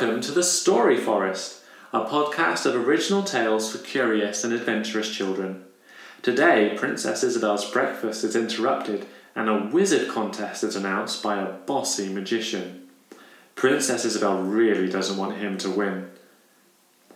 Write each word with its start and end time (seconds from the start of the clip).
Welcome 0.00 0.22
to 0.22 0.32
the 0.32 0.42
Story 0.42 0.96
Forest, 0.96 1.60
a 1.92 2.06
podcast 2.06 2.64
of 2.64 2.74
original 2.74 3.22
tales 3.22 3.70
for 3.70 3.84
curious 3.84 4.44
and 4.44 4.54
adventurous 4.54 5.14
children. 5.14 5.66
Today, 6.22 6.72
Princess 6.74 7.22
Isobel's 7.22 7.70
breakfast 7.70 8.24
is 8.24 8.34
interrupted 8.34 9.06
and 9.36 9.50
a 9.50 9.68
wizard 9.70 10.08
contest 10.08 10.64
is 10.64 10.74
announced 10.74 11.22
by 11.22 11.38
a 11.38 11.52
bossy 11.52 12.08
magician. 12.08 12.88
Princess 13.54 14.06
Isobel 14.06 14.50
really 14.50 14.88
doesn't 14.88 15.18
want 15.18 15.36
him 15.36 15.58
to 15.58 15.68
win. 15.68 16.10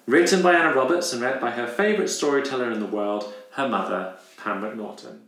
Written 0.06 0.42
by 0.42 0.52
Anna 0.52 0.74
Roberts 0.74 1.10
and 1.14 1.22
read 1.22 1.40
by 1.40 1.52
her 1.52 1.66
favourite 1.66 2.10
storyteller 2.10 2.70
in 2.70 2.80
the 2.80 2.86
world, 2.86 3.32
her 3.52 3.66
mother, 3.66 4.16
Pam 4.36 4.60
McNaughton. 4.60 5.20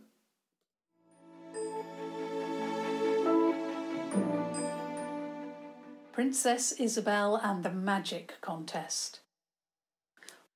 Princess 6.17 6.73
Isobel 6.79 7.39
and 7.43 7.63
the 7.63 7.69
Magic 7.69 8.33
Contest. 8.41 9.19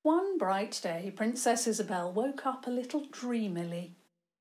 One 0.02 0.36
bright 0.36 0.80
day, 0.82 1.12
Princess 1.14 1.68
Isobel 1.68 2.12
woke 2.12 2.44
up 2.44 2.66
a 2.66 2.70
little 2.70 3.04
dreamily, 3.12 3.94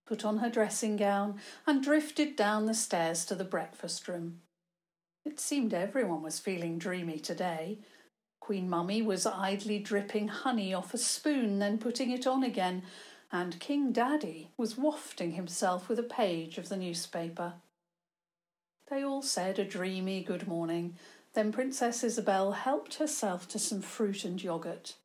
put 0.08 0.26
on 0.26 0.40
her 0.40 0.50
dressing 0.50 0.98
gown, 0.98 1.40
and 1.68 1.84
drifted 1.84 2.36
down 2.36 2.66
the 2.66 2.74
stairs 2.74 3.24
to 3.26 3.36
the 3.36 3.44
breakfast 3.44 4.08
room. 4.08 4.42
It 5.24 5.40
seemed 5.40 5.76
everyone 5.76 6.24
was 6.24 6.40
feeling 6.40 6.80
dreamy 6.80 7.20
today. 7.20 7.78
Queen 8.40 8.68
Mummy 8.68 9.04
was 9.04 9.28
idly 9.28 9.78
dripping 9.78 10.28
honey 10.28 10.74
off 10.74 10.92
a 10.96 10.98
spoon, 10.98 11.60
then 11.60 11.78
putting 11.78 12.10
it 12.10 12.26
on 12.26 12.44
again, 12.44 12.82
and 13.32 13.60
King 13.60 13.92
Daddy 13.92 14.50
was 14.58 14.76
wafting 14.76 15.34
himself 15.34 15.88
with 15.88 16.00
a 16.00 16.14
page 16.18 16.58
of 16.58 16.70
the 16.70 16.78
newspaper. 16.78 17.54
They 18.92 19.06
all 19.06 19.22
said 19.22 19.58
a 19.58 19.64
dreamy 19.64 20.22
good 20.22 20.50
morning. 20.50 20.98
Then 21.34 21.54
Princess 21.54 22.04
Isobel 22.04 22.52
helped 22.52 22.96
herself 22.96 23.48
to 23.48 23.58
some 23.58 23.82
fruit 23.82 24.26
and 24.26 24.38
yoghurt. 24.38 24.96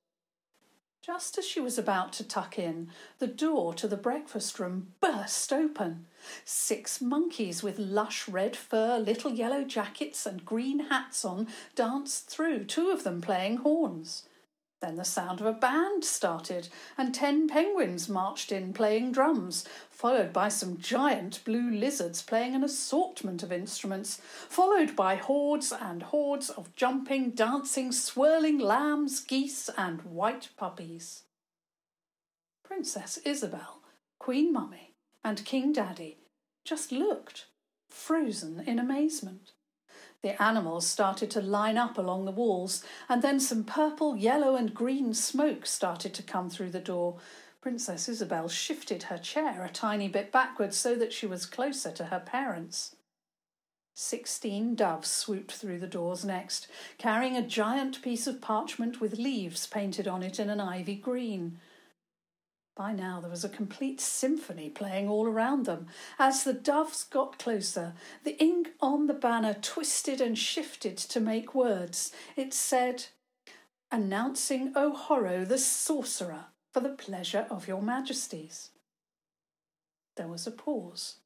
Just 1.01 1.39
as 1.39 1.47
she 1.47 1.61
was 1.61 1.79
about 1.79 2.13
to 2.15 2.25
tuck 2.27 2.59
in, 2.59 2.91
the 3.21 3.29
door 3.29 3.75
to 3.75 3.87
the 3.87 3.97
breakfast 3.97 4.59
room 4.59 4.89
burst 5.01 5.53
open. 5.53 6.07
Six 6.45 7.01
monkeys 7.01 7.63
with 7.63 7.79
lush 7.79 8.27
red 8.27 8.57
fur, 8.57 8.99
little 8.99 9.31
yellow 9.31 9.63
jackets, 9.63 10.27
and 10.27 10.45
green 10.45 10.87
hats 10.89 11.25
on 11.25 11.47
danced 11.77 12.29
through, 12.29 12.65
two 12.65 12.91
of 12.91 13.05
them 13.05 13.21
playing 13.21 13.59
horns. 13.59 14.25
Then 14.83 14.97
the 14.97 15.05
sound 15.05 15.41
of 15.41 15.47
a 15.47 15.53
band 15.53 16.05
started, 16.05 16.69
and 16.99 17.15
ten 17.15 17.49
penguins 17.49 18.09
marched 18.09 18.53
in 18.53 18.75
playing 18.75 19.13
drums, 19.13 19.65
followed 19.91 20.35
by 20.35 20.49
some 20.49 20.77
giant 20.77 21.43
blue 21.45 21.71
lizards 21.71 22.23
playing 22.23 22.55
an 22.55 22.63
assortment 22.63 23.43
of 23.43 23.51
instruments, 23.51 24.21
followed 24.49 24.95
by 24.95 25.17
hordes 25.17 25.73
and 25.73 26.03
hordes 26.03 26.51
of 26.51 26.75
jumping, 26.77 27.31
dancing, 27.31 27.91
swirling 27.91 28.59
lambs, 28.59 29.21
geese, 29.21 29.71
and 29.79 30.03
white 30.03 30.51
puppies. 30.59 31.23
Princess 32.63 33.19
Isobel, 33.25 33.81
Queen 34.19 34.53
Mummy, 34.53 34.93
and 35.25 35.45
King 35.47 35.73
Daddy 35.73 36.19
just 36.65 36.93
looked, 36.93 37.47
frozen 37.89 38.61
in 38.61 38.79
amazement. 38.79 39.53
The 40.23 40.41
animals 40.43 40.87
started 40.87 41.31
to 41.33 41.41
line 41.41 41.77
up 41.77 41.99
along 41.99 42.25
the 42.25 42.33
walls, 42.33 42.83
and 43.09 43.23
then 43.23 43.39
some 43.39 43.65
purple, 43.65 44.17
yellow, 44.17 44.57
and 44.57 44.75
green 44.75 45.15
smoke 45.15 45.67
started 45.67 46.15
to 46.15 46.23
come 46.23 46.51
through 46.51 46.71
the 46.71 46.81
door. 46.81 47.19
Princess 47.61 48.09
Isobel 48.09 48.49
shifted 48.49 49.05
her 49.05 49.19
chair 49.19 49.65
a 49.65 49.69
tiny 49.69 50.09
bit 50.09 50.33
backwards 50.33 50.77
so 50.77 50.95
that 50.95 51.13
she 51.13 51.27
was 51.27 51.47
closer 51.47 51.91
to 51.93 52.07
her 52.07 52.21
parents. 52.21 52.97
Sixteen 53.95 54.75
doves 54.75 55.09
swooped 55.09 55.53
through 55.53 55.79
the 55.79 55.87
doors 55.87 56.25
next, 56.25 56.69
carrying 56.99 57.37
a 57.37 57.47
giant 57.47 58.03
piece 58.03 58.27
of 58.27 58.41
parchment 58.41 59.01
with 59.01 59.19
leaves 59.19 59.67
painted 59.67 60.07
on 60.07 60.23
it 60.23 60.39
in 60.39 60.51
an 60.51 60.61
ivy 60.61 60.97
green. 60.97 61.59
By 62.77 62.93
now 62.93 63.21
there 63.21 63.31
was 63.31 63.45
a 63.45 63.49
complete 63.49 64.03
symphony 64.03 64.69
playing 64.69 65.09
all 65.09 65.27
around 65.27 65.65
them. 65.65 65.87
As 66.19 66.45
the 66.45 66.53
doves 66.53 67.05
got 67.05 67.39
closer, 67.39 67.95
the 68.23 68.37
ink 68.39 68.69
on 68.81 69.07
the 69.07 69.15
banner 69.15 69.55
twisted 69.55 70.21
and 70.21 70.39
shifted 70.39 70.99
to 70.99 71.19
make 71.19 71.55
words. 71.55 72.13
It 72.37 72.53
said, 72.53 73.07
Announcing 73.91 74.75
O'Horo 74.77 75.47
the 75.47 75.59
sorcerer 75.59 76.47
for 76.73 76.81
the 76.81 76.91
pleasure 76.91 77.47
of 77.49 77.67
your 77.67 77.81
majesties. 77.81 78.71
There 80.17 80.29
was 80.29 80.47
a 80.47 80.51
pause 80.51 81.17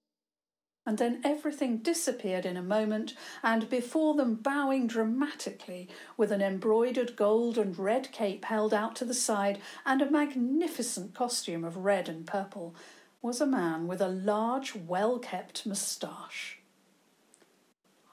and 0.86 0.98
then 0.98 1.20
everything 1.24 1.78
disappeared 1.78 2.46
in 2.46 2.56
a 2.56 2.62
moment, 2.62 3.14
and 3.42 3.68
before 3.68 4.14
them, 4.14 4.34
bowing 4.34 4.86
dramatically, 4.86 5.88
with 6.16 6.32
an 6.32 6.40
embroidered 6.40 7.16
gold 7.16 7.58
and 7.58 7.78
red 7.78 8.10
cape 8.12 8.46
held 8.46 8.72
out 8.72 8.96
to 8.96 9.04
the 9.04 9.14
side, 9.14 9.58
and 9.84 10.00
a 10.00 10.10
magnificent 10.10 11.14
costume 11.14 11.64
of 11.64 11.76
red 11.78 12.08
and 12.08 12.26
purple, 12.26 12.74
was 13.22 13.40
a 13.40 13.46
man 13.46 13.86
with 13.86 14.00
a 14.00 14.08
large, 14.08 14.74
well 14.74 15.18
kept 15.18 15.66
moustache. 15.66 16.58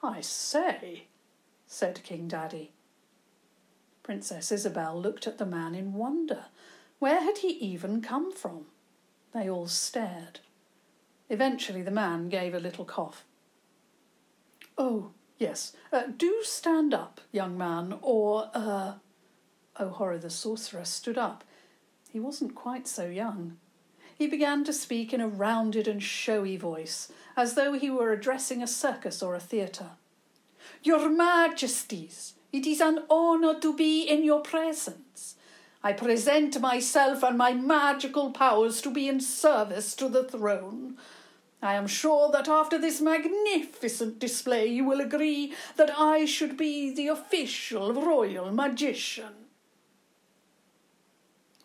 I 0.02 0.20
say, 0.20 1.06
said 1.66 2.02
King 2.04 2.28
Daddy. 2.28 2.72
Princess 4.02 4.52
Isobel 4.52 5.00
looked 5.00 5.26
at 5.26 5.38
the 5.38 5.46
man 5.46 5.74
in 5.74 5.94
wonder. 5.94 6.46
Where 6.98 7.20
had 7.20 7.38
he 7.38 7.48
even 7.48 8.00
come 8.00 8.32
from? 8.32 8.66
They 9.32 9.48
all 9.48 9.66
stared. 9.66 10.40
Eventually, 11.30 11.82
the 11.82 11.90
man 11.90 12.28
gave 12.28 12.54
a 12.54 12.60
little 12.60 12.84
cough. 12.84 13.24
Oh, 14.76 15.10
yes. 15.38 15.74
Uh, 15.92 16.04
do 16.16 16.40
stand 16.42 16.94
up, 16.94 17.20
young 17.32 17.58
man, 17.58 17.98
or, 18.02 18.50
uh. 18.54 18.94
O'Horo 19.80 20.18
the 20.18 20.30
sorcerer 20.30 20.84
stood 20.84 21.18
up. 21.18 21.44
He 22.10 22.18
wasn't 22.18 22.54
quite 22.54 22.88
so 22.88 23.06
young. 23.06 23.58
He 24.16 24.26
began 24.26 24.64
to 24.64 24.72
speak 24.72 25.12
in 25.12 25.20
a 25.20 25.28
rounded 25.28 25.86
and 25.86 26.02
showy 26.02 26.56
voice, 26.56 27.12
as 27.36 27.54
though 27.54 27.74
he 27.74 27.90
were 27.90 28.12
addressing 28.12 28.62
a 28.62 28.66
circus 28.66 29.22
or 29.22 29.36
a 29.36 29.40
theatre. 29.40 29.90
Your 30.82 31.08
Majesties, 31.08 32.34
it 32.52 32.66
is 32.66 32.80
an 32.80 33.04
honour 33.08 33.60
to 33.60 33.76
be 33.76 34.02
in 34.02 34.24
your 34.24 34.40
presence. 34.40 35.36
I 35.84 35.92
present 35.92 36.60
myself 36.60 37.22
and 37.22 37.38
my 37.38 37.52
magical 37.52 38.32
powers 38.32 38.80
to 38.82 38.90
be 38.90 39.08
in 39.08 39.20
service 39.20 39.94
to 39.96 40.08
the 40.08 40.24
throne. 40.24 40.96
I 41.60 41.74
am 41.74 41.86
sure 41.86 42.30
that 42.30 42.48
after 42.48 42.78
this 42.78 43.00
magnificent 43.00 44.18
display 44.18 44.66
you 44.66 44.84
will 44.84 45.00
agree 45.00 45.54
that 45.76 45.90
I 45.98 46.24
should 46.24 46.56
be 46.56 46.94
the 46.94 47.08
official 47.08 47.92
royal 47.92 48.52
magician. 48.52 49.46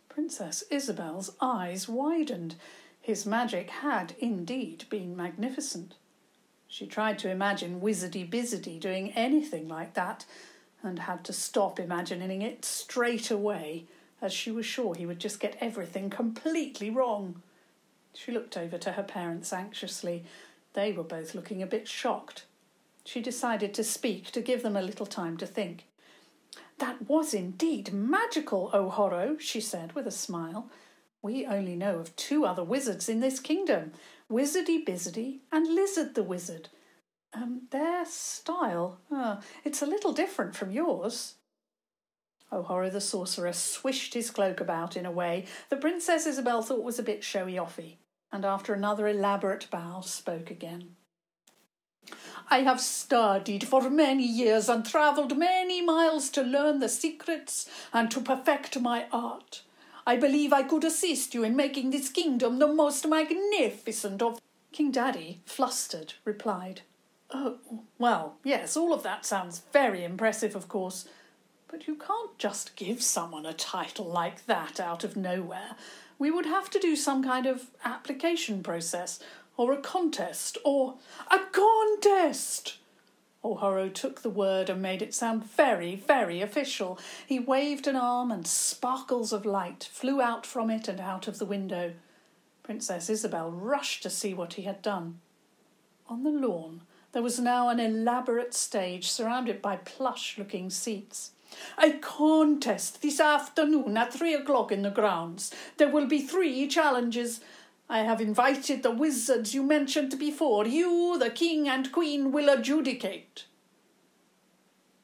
Princess 0.09 0.63
Isobel's 0.71 1.35
eyes 1.41 1.87
widened. 1.87 2.55
His 3.01 3.25
magic 3.25 3.69
had 3.69 4.15
indeed 4.19 4.85
been 4.89 5.15
magnificent. 5.15 5.95
She 6.67 6.87
tried 6.87 7.19
to 7.19 7.29
imagine 7.29 7.81
Wizardy 7.81 8.27
Bizardy 8.27 8.79
doing 8.79 9.11
anything 9.11 9.67
like 9.67 9.93
that, 9.93 10.25
and 10.81 10.99
had 10.99 11.23
to 11.25 11.33
stop 11.33 11.79
imagining 11.79 12.41
it 12.41 12.65
straight 12.65 13.29
away, 13.29 13.85
as 14.21 14.33
she 14.33 14.51
was 14.51 14.65
sure 14.65 14.95
he 14.95 15.05
would 15.05 15.19
just 15.19 15.39
get 15.39 15.57
everything 15.59 16.09
completely 16.09 16.89
wrong. 16.89 17.41
She 18.15 18.31
looked 18.31 18.57
over 18.57 18.77
to 18.77 18.93
her 18.93 19.03
parents 19.03 19.51
anxiously. 19.51 20.25
They 20.73 20.91
were 20.91 21.03
both 21.03 21.35
looking 21.35 21.61
a 21.61 21.67
bit 21.67 21.87
shocked. 21.87 22.45
She 23.05 23.21
decided 23.21 23.73
to 23.73 23.83
speak 23.83 24.31
to 24.31 24.41
give 24.41 24.63
them 24.63 24.75
a 24.75 24.81
little 24.81 25.05
time 25.05 25.37
to 25.37 25.45
think. 25.45 25.85
That 26.79 27.07
was 27.07 27.33
indeed 27.33 27.93
magical, 27.93 28.69
O'Horo, 28.73 29.39
she 29.39 29.61
said 29.61 29.93
with 29.93 30.07
a 30.07 30.11
smile. 30.11 30.69
We 31.21 31.45
only 31.45 31.75
know 31.75 31.99
of 31.99 32.15
two 32.15 32.45
other 32.45 32.63
wizards 32.63 33.09
in 33.09 33.19
this 33.19 33.39
kingdom 33.39 33.93
Wizardy 34.31 34.83
Bizardy 34.83 35.39
and 35.51 35.67
Lizard 35.67 36.15
the 36.15 36.23
Wizard. 36.23 36.69
Um, 37.33 37.63
their 37.71 38.05
style, 38.05 38.99
uh, 39.11 39.37
it's 39.63 39.81
a 39.81 39.87
little 39.87 40.13
different 40.13 40.55
from 40.55 40.71
yours. 40.71 41.35
O'Horo 42.51 42.91
the 42.91 43.01
sorcerer 43.01 43.53
swished 43.53 44.13
his 44.13 44.29
cloak 44.29 44.59
about 44.59 44.95
in 44.95 45.05
a 45.05 45.11
way 45.11 45.45
the 45.69 45.75
Princess 45.75 46.27
Isobel 46.27 46.63
thought 46.63 46.83
was 46.83 46.99
a 46.99 47.03
bit 47.03 47.23
showy 47.23 47.53
offy 47.53 47.95
and 48.33 48.43
after 48.43 48.73
another 48.73 49.07
elaborate 49.07 49.69
bow 49.69 50.01
spoke 50.01 50.49
again. 50.49 50.95
I 52.49 52.59
have 52.59 52.81
studied 52.81 53.67
for 53.67 53.89
many 53.89 54.25
years 54.25 54.67
and 54.67 54.85
travelled 54.85 55.37
many 55.37 55.81
miles 55.81 56.29
to 56.31 56.41
learn 56.41 56.79
the 56.79 56.89
secrets 56.89 57.69
and 57.93 58.09
to 58.11 58.19
perfect 58.19 58.79
my 58.79 59.05
art. 59.11 59.61
I 60.05 60.17
believe 60.17 60.51
I 60.51 60.63
could 60.63 60.83
assist 60.83 61.33
you 61.33 61.43
in 61.43 61.55
making 61.55 61.91
this 61.91 62.09
kingdom 62.09 62.59
the 62.59 62.67
most 62.67 63.07
magnificent 63.07 64.21
of. 64.21 64.41
King 64.73 64.91
Daddy, 64.91 65.41
flustered, 65.45 66.15
replied, 66.25 66.81
Oh, 67.29 67.57
well, 67.99 68.37
yes, 68.43 68.75
all 68.75 68.93
of 68.93 69.03
that 69.03 69.25
sounds 69.25 69.61
very 69.71 70.03
impressive, 70.03 70.55
of 70.55 70.67
course, 70.67 71.07
but 71.67 71.87
you 71.87 71.95
can't 71.95 72.37
just 72.37 72.75
give 72.75 73.01
someone 73.01 73.45
a 73.45 73.53
title 73.53 74.05
like 74.05 74.45
that 74.47 74.79
out 74.79 75.03
of 75.03 75.15
nowhere 75.15 75.75
we 76.23 76.31
would 76.31 76.45
have 76.45 76.69
to 76.69 76.79
do 76.79 76.95
some 76.95 77.21
kind 77.21 77.45
of 77.45 77.65
application 77.83 78.63
process 78.63 79.19
or 79.57 79.73
a 79.73 79.77
contest 79.77 80.57
or 80.63 80.95
a 81.29 81.37
contest. 81.51 82.77
O'Horo 83.43 83.93
took 83.93 84.21
the 84.21 84.29
word 84.29 84.69
and 84.69 84.81
made 84.81 85.01
it 85.01 85.13
sound 85.13 85.43
very, 85.43 85.97
very 85.97 86.39
official. 86.39 86.97
He 87.27 87.39
waved 87.39 87.87
an 87.87 87.97
arm, 87.97 88.31
and 88.31 88.47
sparkles 88.47 89.33
of 89.33 89.45
light 89.45 89.89
flew 89.91 90.21
out 90.21 90.45
from 90.45 90.69
it 90.69 90.87
and 90.87 91.01
out 91.01 91.27
of 91.27 91.39
the 91.39 91.45
window. 91.45 91.91
Princess 92.63 93.09
Isobel 93.09 93.51
rushed 93.53 94.01
to 94.03 94.09
see 94.09 94.33
what 94.33 94.53
he 94.53 94.61
had 94.61 94.81
done. 94.81 95.19
On 96.07 96.23
the 96.23 96.29
lawn, 96.29 96.83
there 97.11 97.21
was 97.21 97.37
now 97.37 97.67
an 97.67 97.81
elaborate 97.81 98.53
stage 98.53 99.11
surrounded 99.11 99.61
by 99.61 99.75
plush 99.75 100.37
looking 100.37 100.69
seats. 100.69 101.31
A 101.77 101.91
contest 101.93 103.01
this 103.01 103.19
afternoon 103.19 103.97
at 103.97 104.13
three 104.13 104.33
o'clock 104.33 104.71
in 104.71 104.81
the 104.81 104.89
grounds. 104.89 105.51
There 105.77 105.89
will 105.89 106.07
be 106.07 106.21
three 106.21 106.67
challenges. 106.67 107.41
I 107.89 107.99
have 107.99 108.21
invited 108.21 108.81
the 108.81 108.91
wizards 108.91 109.53
you 109.53 109.63
mentioned 109.63 110.17
before. 110.17 110.65
You, 110.65 111.17
the 111.19 111.29
king 111.29 111.67
and 111.67 111.91
queen, 111.91 112.31
will 112.31 112.49
adjudicate. 112.49 113.45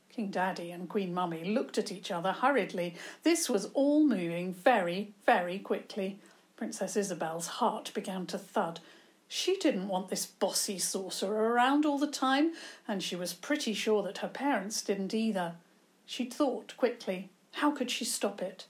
King 0.10 0.32
Daddy 0.32 0.72
and 0.72 0.90
Queen 0.90 1.14
Mummy 1.14 1.46
looked 1.46 1.78
at 1.78 1.92
each 1.92 2.12
other 2.12 2.34
hurriedly. 2.34 2.96
This 3.24 3.50
was 3.50 3.70
all 3.74 4.04
moving 4.04 4.54
very, 4.54 5.14
very 5.26 5.60
quickly. 5.60 6.20
Princess 6.58 6.98
Isobel's 6.98 7.48
heart 7.48 7.92
began 7.94 8.26
to 8.26 8.38
thud. 8.38 8.82
She 9.30 9.56
didn't 9.58 9.88
want 9.88 10.10
this 10.10 10.26
bossy 10.26 10.80
sorcerer 10.80 11.54
around 11.54 11.86
all 11.86 12.00
the 12.00 12.08
time, 12.08 12.52
and 12.86 13.02
she 13.02 13.16
was 13.16 13.32
pretty 13.32 13.74
sure 13.74 14.04
that 14.04 14.18
her 14.18 14.28
parents 14.28 14.82
didn't 14.82 15.14
either. 15.14 15.54
She 16.10 16.26
thought 16.26 16.76
quickly. 16.76 17.30
How 17.52 17.70
could 17.70 17.92
she 17.92 18.04
stop 18.04 18.42
it? 18.42 18.66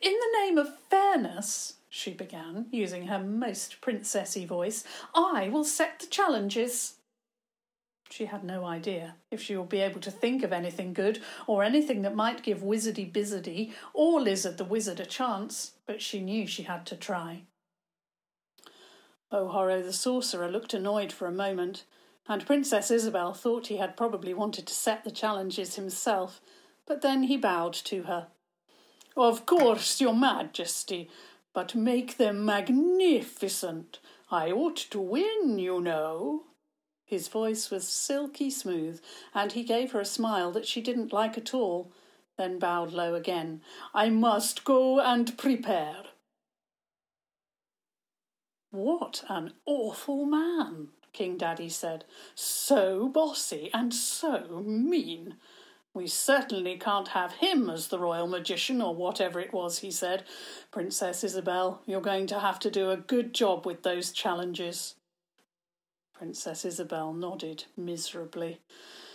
In 0.00 0.12
the 0.12 0.38
name 0.38 0.56
of 0.56 0.78
fairness, 0.78 1.78
she 1.88 2.12
began, 2.14 2.66
using 2.70 3.08
her 3.08 3.18
most 3.18 3.80
princessy 3.80 4.46
voice, 4.46 4.84
I 5.16 5.48
will 5.48 5.64
set 5.64 5.98
the 5.98 6.06
challenges. 6.06 6.94
She 8.08 8.26
had 8.26 8.44
no 8.44 8.64
idea 8.64 9.16
if 9.32 9.42
she 9.42 9.56
would 9.56 9.68
be 9.68 9.80
able 9.80 10.00
to 10.00 10.12
think 10.12 10.44
of 10.44 10.52
anything 10.52 10.92
good 10.92 11.20
or 11.48 11.64
anything 11.64 12.02
that 12.02 12.14
might 12.14 12.44
give 12.44 12.62
Wizardy 12.62 13.12
Bizardy 13.12 13.72
or 13.92 14.20
Lizard 14.20 14.58
the 14.58 14.64
Wizard 14.64 15.00
a 15.00 15.04
chance, 15.04 15.72
but 15.86 16.00
she 16.00 16.20
knew 16.20 16.46
she 16.46 16.62
had 16.62 16.86
to 16.86 16.96
try. 16.96 17.42
Oh, 19.32 19.48
O'Horo 19.48 19.82
the 19.82 19.92
sorcerer 19.92 20.48
looked 20.48 20.72
annoyed 20.72 21.10
for 21.10 21.26
a 21.26 21.32
moment, 21.32 21.82
and 22.28 22.46
Princess 22.46 22.90
Isobel 22.90 23.36
thought 23.36 23.66
he 23.66 23.78
had 23.78 23.96
probably 23.96 24.32
wanted 24.32 24.66
to 24.66 24.74
set 24.74 25.04
the 25.04 25.10
challenges 25.10 25.74
himself, 25.74 26.40
but 26.86 27.02
then 27.02 27.24
he 27.24 27.36
bowed 27.36 27.74
to 27.74 28.04
her. 28.04 28.28
Of 29.16 29.44
course, 29.44 30.00
Your 30.00 30.14
Majesty, 30.14 31.10
but 31.52 31.74
make 31.74 32.16
them 32.16 32.44
magnificent. 32.44 33.98
I 34.30 34.50
ought 34.50 34.76
to 34.76 35.00
win, 35.00 35.58
you 35.58 35.80
know. 35.80 36.44
His 37.04 37.28
voice 37.28 37.70
was 37.70 37.86
silky 37.86 38.50
smooth, 38.50 39.02
and 39.34 39.52
he 39.52 39.64
gave 39.64 39.92
her 39.92 40.00
a 40.00 40.06
smile 40.06 40.50
that 40.52 40.66
she 40.66 40.80
didn't 40.80 41.12
like 41.12 41.36
at 41.36 41.52
all, 41.52 41.92
then 42.38 42.58
bowed 42.58 42.92
low 42.92 43.14
again. 43.14 43.60
I 43.92 44.08
must 44.08 44.64
go 44.64 44.98
and 44.98 45.36
prepare. 45.36 46.04
What 48.70 49.22
an 49.28 49.52
awful 49.66 50.24
man, 50.24 50.88
King 51.12 51.36
Daddy 51.36 51.68
said. 51.68 52.04
So 52.34 53.08
bossy 53.08 53.70
and 53.72 53.92
so 53.92 54.62
mean. 54.64 55.36
We 55.94 56.06
certainly 56.06 56.78
can't 56.78 57.08
have 57.08 57.34
him 57.34 57.68
as 57.68 57.88
the 57.88 57.98
royal 57.98 58.26
magician 58.26 58.80
or 58.80 58.94
whatever 58.94 59.40
it 59.40 59.52
was 59.52 59.80
he 59.80 59.90
said. 59.90 60.24
Princess 60.70 61.22
Isobel, 61.22 61.80
you're 61.86 62.00
going 62.00 62.26
to 62.28 62.40
have 62.40 62.58
to 62.60 62.70
do 62.70 62.90
a 62.90 62.96
good 62.96 63.34
job 63.34 63.66
with 63.66 63.82
those 63.82 64.10
challenges. 64.10 64.94
Princess 66.14 66.64
Isobel 66.64 67.14
nodded 67.14 67.64
miserably. 67.76 68.60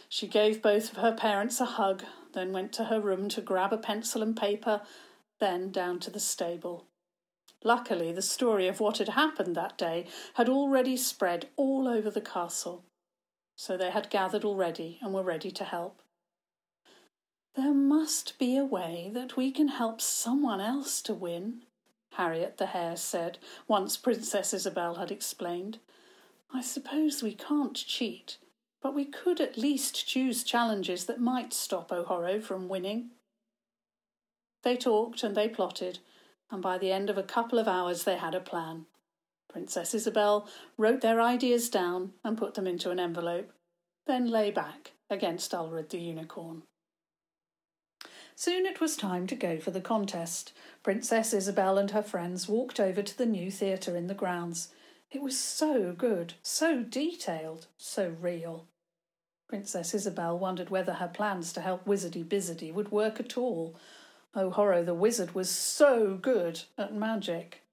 She 0.09 0.27
gave 0.27 0.61
both 0.61 0.91
of 0.91 0.97
her 0.97 1.13
parents 1.13 1.59
a 1.59 1.65
hug, 1.65 2.03
then 2.33 2.53
went 2.53 2.73
to 2.73 2.85
her 2.85 2.99
room 2.99 3.27
to 3.29 3.41
grab 3.41 3.73
a 3.73 3.77
pencil 3.77 4.21
and 4.21 4.37
paper, 4.37 4.81
then 5.39 5.71
down 5.71 5.99
to 6.01 6.11
the 6.11 6.19
stable. 6.19 6.86
Luckily, 7.63 8.11
the 8.11 8.21
story 8.21 8.67
of 8.67 8.79
what 8.79 8.99
had 8.99 9.09
happened 9.09 9.55
that 9.55 9.77
day 9.77 10.07
had 10.35 10.47
already 10.47 10.95
spread 10.95 11.49
all 11.55 11.87
over 11.87 12.09
the 12.09 12.21
castle, 12.21 12.85
so 13.55 13.75
they 13.75 13.89
had 13.89 14.09
gathered 14.09 14.45
already 14.45 14.99
and 15.01 15.13
were 15.13 15.23
ready 15.23 15.51
to 15.51 15.63
help. 15.63 16.01
There 17.55 17.73
must 17.73 18.37
be 18.37 18.55
a 18.55 18.63
way 18.63 19.09
that 19.13 19.35
we 19.35 19.51
can 19.51 19.69
help 19.69 19.99
someone 19.99 20.61
else 20.61 21.01
to 21.01 21.13
win, 21.15 21.63
Harriet 22.13 22.57
the 22.57 22.67
Hare 22.67 22.95
said, 22.95 23.39
once 23.67 23.97
Princess 23.97 24.53
Isobel 24.53 24.95
had 24.99 25.11
explained. 25.11 25.79
I 26.53 26.61
suppose 26.61 27.23
we 27.23 27.33
can't 27.33 27.75
cheat, 27.75 28.37
but 28.81 28.93
we 28.93 29.05
could 29.05 29.41
at 29.41 29.57
least 29.57 30.07
choose 30.07 30.43
challenges 30.43 31.05
that 31.05 31.19
might 31.19 31.51
stop 31.51 31.91
O'Horo 31.91 32.39
from 32.41 32.69
winning. 32.69 33.09
They 34.63 34.77
talked 34.77 35.23
and 35.23 35.35
they 35.35 35.49
plotted, 35.49 35.99
and 36.51 36.61
by 36.61 36.77
the 36.77 36.91
end 36.91 37.09
of 37.09 37.17
a 37.17 37.23
couple 37.23 37.59
of 37.59 37.67
hours 37.67 38.03
they 38.03 38.17
had 38.17 38.35
a 38.35 38.39
plan. 38.39 38.85
Princess 39.49 39.93
Isobel 39.93 40.47
wrote 40.77 41.01
their 41.01 41.21
ideas 41.21 41.69
down 41.69 42.13
and 42.23 42.37
put 42.37 42.53
them 42.53 42.67
into 42.67 42.91
an 42.91 42.99
envelope, 42.99 43.51
then 44.05 44.27
lay 44.27 44.51
back 44.51 44.91
against 45.09 45.51
Ulred 45.51 45.89
the 45.89 45.99
unicorn. 45.99 46.63
Soon 48.35 48.67
it 48.67 48.79
was 48.79 48.95
time 48.95 49.25
to 49.27 49.35
go 49.35 49.59
for 49.59 49.71
the 49.71 49.81
contest. 49.81 50.53
Princess 50.83 51.33
Isobel 51.33 51.79
and 51.79 51.91
her 51.91 52.03
friends 52.03 52.47
walked 52.47 52.79
over 52.79 53.01
to 53.01 53.17
the 53.17 53.25
new 53.25 53.49
theatre 53.49 53.95
in 53.95 54.05
the 54.05 54.13
grounds. 54.13 54.69
It 55.09 55.23
was 55.23 55.37
so 55.37 55.91
good, 55.97 56.35
so 56.43 56.83
detailed, 56.83 57.65
so 57.77 58.15
real. 58.21 58.67
Princess 59.49 59.93
Isobel 59.93 60.37
wondered 60.37 60.69
whether 60.69 60.93
her 60.93 61.07
plans 61.07 61.51
to 61.53 61.61
help 61.61 61.85
Wizardy 61.85 62.23
Bizardy 62.23 62.71
would 62.71 62.91
work 62.91 63.19
at 63.19 63.37
all, 63.37 63.75
Oh, 64.35 64.47
O'Horo 64.47 64.83
the 64.83 64.93
wizard 64.93 65.33
was 65.33 65.49
so 65.49 66.15
good 66.15 66.63
at 66.77 66.93
magic. 66.93 67.63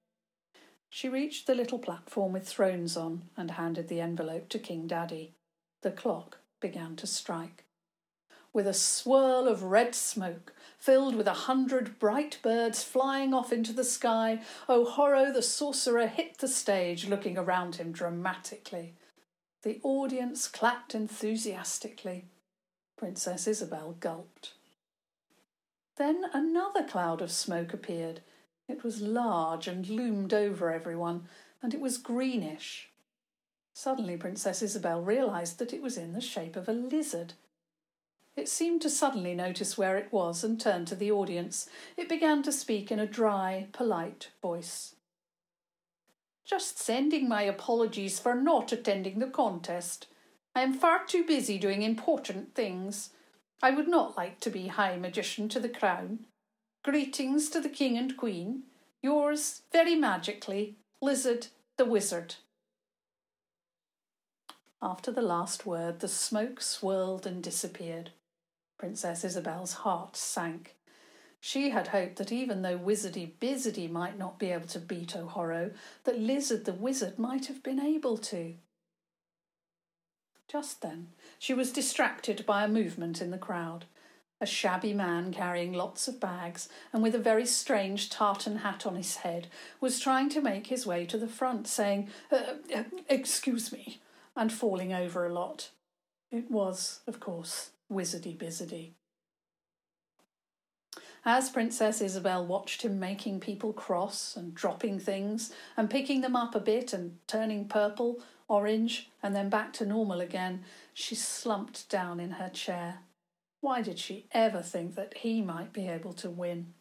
She 0.89 1.09
reached 1.09 1.47
the 1.47 1.55
little 1.55 1.79
platform 1.79 2.33
with 2.33 2.49
thrones 2.49 2.97
on 2.97 3.25
and 3.37 3.51
handed 3.53 3.89
the 3.89 4.01
envelope 4.01 4.49
to 4.51 4.59
King 4.59 4.87
Daddy. 4.87 5.35
The 5.83 5.91
clock 5.91 6.39
began 6.61 6.97
to 6.97 7.07
strike. 7.07 7.65
With 8.53 8.69
a 8.69 8.73
swirl 8.73 9.49
of 9.49 9.65
red 9.65 9.95
smoke, 9.95 10.55
filled 10.79 11.17
with 11.17 11.27
a 11.27 11.35
hundred 11.35 11.99
bright 11.99 12.39
birds 12.43 12.85
flying 12.85 13.35
off 13.35 13.53
into 13.53 13.73
the 13.73 13.85
sky, 13.85 14.41
oh, 14.69 14.83
O'Horo 14.83 15.33
the 15.33 15.43
sorcerer 15.43 16.07
hit 16.07 16.39
the 16.39 16.49
stage, 16.49 17.09
looking 17.09 17.37
around 17.37 17.77
him 17.77 17.91
dramatically. 17.91 18.95
The 19.63 19.81
audience 19.83 20.47
clapped 20.47 20.95
enthusiastically. 20.95 22.27
Princess 22.97 23.49
Isobel 23.49 23.99
gulped. 23.99 24.54
Then 25.97 26.25
another 26.33 26.83
cloud 26.83 27.23
of 27.23 27.31
smoke 27.31 27.73
appeared. 27.73 28.21
It 28.69 28.83
was 28.83 29.01
large 29.01 29.69
and 29.69 29.89
loomed 29.89 30.35
over 30.35 30.73
everyone, 30.73 31.29
and 31.63 31.73
it 31.73 31.81
was 31.81 31.99
greenish. 31.99 32.91
Suddenly, 33.75 34.17
Princess 34.17 34.63
Isobel 34.63 35.05
realized 35.05 35.59
that 35.59 35.73
it 35.73 35.83
was 35.83 35.97
in 35.97 36.13
the 36.13 36.21
shape 36.21 36.57
of 36.57 36.69
a 36.69 36.73
lizard. 36.73 37.35
It 38.37 38.49
seemed 38.49 38.83
to 38.83 38.91
suddenly 38.91 39.35
notice 39.35 39.79
where 39.79 39.97
it 39.97 40.13
was 40.13 40.43
and 40.43 40.61
turned 40.61 40.89
to 40.89 40.97
the 40.97 41.13
audience. 41.13 41.69
It 41.97 42.09
began 42.09 42.43
to 42.45 42.53
speak 42.53 42.91
in 42.91 42.99
a 42.99 43.07
dry, 43.07 43.69
polite 43.73 44.31
voice. 44.43 44.97
Just 46.45 46.79
sending 46.79 47.29
my 47.29 47.43
apologies 47.43 48.19
for 48.19 48.35
not 48.35 48.73
attending 48.73 49.19
the 49.19 49.27
contest. 49.27 50.09
I 50.55 50.63
am 50.63 50.75
far 50.75 51.05
too 51.05 51.25
busy 51.25 51.59
doing 51.59 51.83
important 51.83 52.55
things. 52.55 53.11
I 53.63 53.71
would 53.71 53.89
not 53.89 54.17
like 54.17 54.41
to 54.41 54.51
be 54.51 54.69
High 54.69 54.97
Magician 54.97 55.49
to 55.51 55.61
the 55.61 55.69
Crown. 55.69 56.27
Greetings 56.83 57.49
to 57.51 57.61
the 57.61 57.69
King 57.69 57.97
and 57.97 58.17
Queen. 58.17 58.65
Yours, 59.03 59.63
very 59.73 59.95
magically, 59.95 60.77
Lizard 61.01 61.49
the 61.77 61.85
Wizard. 61.85 62.37
After 64.83 65.11
the 65.11 65.23
last 65.23 65.65
word, 65.65 66.01
the 66.01 66.09
smoke 66.09 66.61
swirled 66.61 67.27
and 67.27 67.43
disappeared. 67.43 68.11
Princess 68.79 69.25
Isobel's 69.25 69.73
heart 69.73 70.15
sank. 70.15 70.77
She 71.41 71.71
had 71.71 71.89
hoped 71.89 72.17
that 72.17 72.33
even 72.33 72.63
though 72.63 72.79
Wizardy 72.79 73.33
Bizardy 73.41 73.91
might 73.91 74.19
not 74.19 74.39
be 74.39 74.51
able 74.51 74.67
to 74.69 74.79
beat 74.79 75.17
O'Horo, 75.17 75.73
that 76.05 76.19
Lizard 76.19 76.65
the 76.65 76.73
Wizard 76.73 77.19
might 77.19 77.47
have 77.47 77.63
been 77.63 77.81
able 77.81 78.19
to. 78.19 78.55
Just 80.49 80.83
then, 80.83 81.09
she 81.39 81.55
was 81.55 81.73
distracted 81.73 82.45
by 82.47 82.65
a 82.65 82.69
movement 82.69 83.21
in 83.21 83.31
the 83.31 83.39
crowd. 83.39 83.87
A 84.41 84.47
shabby 84.47 84.93
man 84.93 85.33
carrying 85.33 85.73
lots 85.73 86.07
of 86.07 86.21
bags 86.21 86.69
and 86.93 87.03
with 87.03 87.15
a 87.15 87.19
very 87.19 87.47
strange 87.47 88.11
tartan 88.11 88.59
hat 88.59 88.85
on 88.85 88.97
his 88.97 89.17
head 89.17 89.49
was 89.81 90.01
trying 90.01 90.29
to 90.31 90.43
make 90.43 90.67
his 90.67 90.87
way 90.87 91.07
to 91.07 91.17
the 91.17 91.29
front, 91.29 91.67
saying, 91.67 92.09
uh, 92.31 92.55
uh, 92.75 92.85
Excuse 93.09 93.73
me, 93.73 94.01
and 94.37 94.53
falling 94.53 94.93
over 94.93 95.25
a 95.25 95.33
lot. 95.33 95.71
It 96.31 96.51
was, 96.51 97.01
of 97.07 97.21
course, 97.21 97.71
Wizardy 97.91 98.37
Bizardy. 98.37 98.91
As 101.25 101.49
Princess 101.49 102.03
Isobel 102.03 102.45
watched 102.45 102.83
him 102.83 103.01
making 103.01 103.41
people 103.41 103.73
cross 103.73 104.37
and 104.37 104.55
dropping 104.55 104.99
things 104.99 105.53
and 105.75 105.89
picking 105.89 106.21
them 106.21 106.37
up 106.37 106.55
a 106.55 106.61
bit 106.61 106.93
and 106.93 107.19
turning 107.27 107.67
purple, 107.67 108.21
orange, 108.49 109.11
and 109.23 109.35
then 109.35 109.49
back 109.49 109.73
to 109.75 109.87
normal 109.87 110.21
again, 110.21 110.65
she 110.93 111.15
slumped 111.15 111.89
down 111.89 112.21
in 112.21 112.33
her 112.33 112.51
chair. 112.51 113.01
Why 113.61 113.83
did 113.83 113.99
she 113.99 114.27
ever 114.33 114.61
think 114.61 114.95
that 114.95 115.19
he 115.19 115.41
might 115.41 115.73
be 115.73 115.89
able 115.89 116.13
to 116.15 116.31
win? 116.31 116.75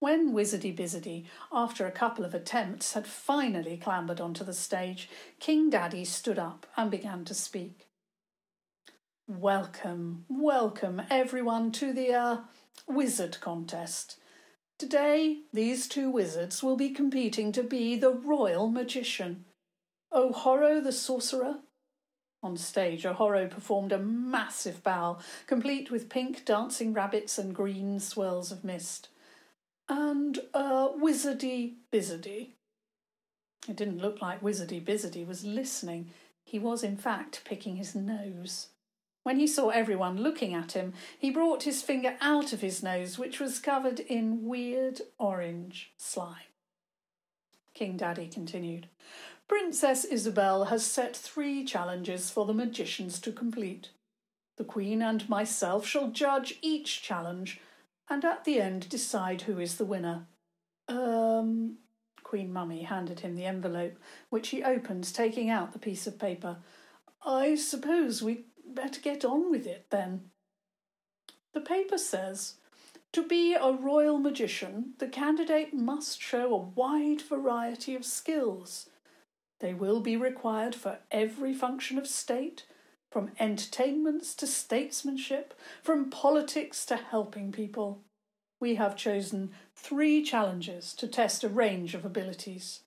When 0.00 0.32
Wizardy 0.32 0.76
Bizardy, 0.76 1.26
after 1.52 1.84
a 1.84 1.90
couple 1.90 2.24
of 2.24 2.32
attempts, 2.32 2.92
had 2.92 3.06
finally 3.06 3.76
clambered 3.76 4.20
onto 4.20 4.44
the 4.44 4.54
stage, 4.54 5.10
King 5.40 5.70
Daddy 5.70 6.04
stood 6.04 6.38
up 6.38 6.66
and 6.76 6.90
began 6.90 7.24
to 7.24 7.34
speak. 7.34 7.88
Welcome, 9.26 10.24
welcome 10.28 11.02
everyone 11.10 11.72
to 11.72 11.92
the 11.92 12.14
uh, 12.14 12.36
wizard 12.86 13.38
contest. 13.40 14.18
Today, 14.78 15.40
these 15.52 15.88
two 15.88 16.08
wizards 16.08 16.62
will 16.62 16.76
be 16.76 16.90
competing 16.90 17.50
to 17.52 17.64
be 17.64 17.96
the 17.96 18.12
royal 18.12 18.68
magician. 18.68 19.44
Ohoro 20.12 20.82
the 20.82 20.92
sorcerer. 20.92 21.56
On 22.42 22.56
stage, 22.56 23.04
Ohoro 23.04 23.50
performed 23.50 23.92
a 23.92 23.98
massive 23.98 24.82
bow, 24.82 25.18
complete 25.46 25.90
with 25.90 26.08
pink 26.08 26.44
dancing 26.44 26.92
rabbits 26.92 27.36
and 27.36 27.54
green 27.54 27.98
swirls 27.98 28.52
of 28.52 28.62
mist. 28.64 29.08
And 29.88 30.38
uh, 30.54 30.90
Wizardy 30.90 31.74
Bizardy. 31.92 32.50
It 33.68 33.76
didn't 33.76 33.98
look 33.98 34.22
like 34.22 34.40
Wizardy 34.40 34.84
Bizardy 34.84 35.26
was 35.26 35.44
listening. 35.44 36.10
He 36.44 36.58
was, 36.58 36.84
in 36.84 36.96
fact, 36.96 37.42
picking 37.44 37.76
his 37.76 37.94
nose. 37.94 38.68
When 39.24 39.38
he 39.38 39.46
saw 39.46 39.68
everyone 39.68 40.22
looking 40.22 40.54
at 40.54 40.72
him, 40.72 40.94
he 41.18 41.30
brought 41.30 41.64
his 41.64 41.82
finger 41.82 42.16
out 42.20 42.52
of 42.52 42.60
his 42.60 42.82
nose, 42.82 43.18
which 43.18 43.40
was 43.40 43.58
covered 43.58 44.00
in 44.00 44.46
weird 44.46 45.02
orange 45.18 45.92
slime. 45.98 46.36
King 47.78 47.96
Daddy 47.96 48.26
continued. 48.26 48.88
Princess 49.46 50.04
Isobel 50.04 50.66
has 50.66 50.84
set 50.84 51.14
three 51.16 51.62
challenges 51.62 52.28
for 52.28 52.44
the 52.44 52.52
magicians 52.52 53.20
to 53.20 53.30
complete. 53.30 53.90
The 54.56 54.64
Queen 54.64 55.00
and 55.00 55.28
myself 55.28 55.86
shall 55.86 56.10
judge 56.10 56.58
each 56.60 57.02
challenge, 57.02 57.60
and 58.10 58.24
at 58.24 58.44
the 58.44 58.60
end 58.60 58.88
decide 58.88 59.42
who 59.42 59.60
is 59.60 59.76
the 59.76 59.84
winner. 59.84 60.26
Um. 60.88 61.76
Queen 62.24 62.52
Mummy 62.52 62.82
handed 62.82 63.20
him 63.20 63.36
the 63.36 63.46
envelope, 63.46 63.96
which 64.28 64.48
he 64.48 64.64
opened, 64.64 65.14
taking 65.14 65.48
out 65.48 65.72
the 65.72 65.78
piece 65.78 66.08
of 66.08 66.18
paper. 66.18 66.56
I 67.24 67.54
suppose 67.54 68.24
we'd 68.24 68.44
better 68.66 69.00
get 69.00 69.24
on 69.24 69.52
with 69.52 69.68
it 69.68 69.86
then. 69.90 70.32
The 71.54 71.60
paper 71.60 71.96
says 71.96 72.54
to 73.12 73.26
be 73.26 73.54
a 73.54 73.72
royal 73.72 74.18
magician, 74.18 74.94
the 74.98 75.08
candidate 75.08 75.72
must 75.72 76.20
show 76.20 76.52
a 76.52 76.56
wide 76.56 77.22
variety 77.22 77.94
of 77.94 78.04
skills. 78.04 78.90
They 79.60 79.74
will 79.74 80.00
be 80.00 80.16
required 80.16 80.74
for 80.74 80.98
every 81.10 81.54
function 81.54 81.98
of 81.98 82.06
state, 82.06 82.64
from 83.10 83.32
entertainments 83.40 84.34
to 84.36 84.46
statesmanship, 84.46 85.54
from 85.82 86.10
politics 86.10 86.84
to 86.86 86.96
helping 86.96 87.50
people. 87.50 88.02
We 88.60 88.74
have 88.74 88.96
chosen 88.96 89.52
three 89.74 90.22
challenges 90.22 90.92
to 90.94 91.08
test 91.08 91.42
a 91.44 91.48
range 91.48 91.94
of 91.94 92.04
abilities. 92.04 92.80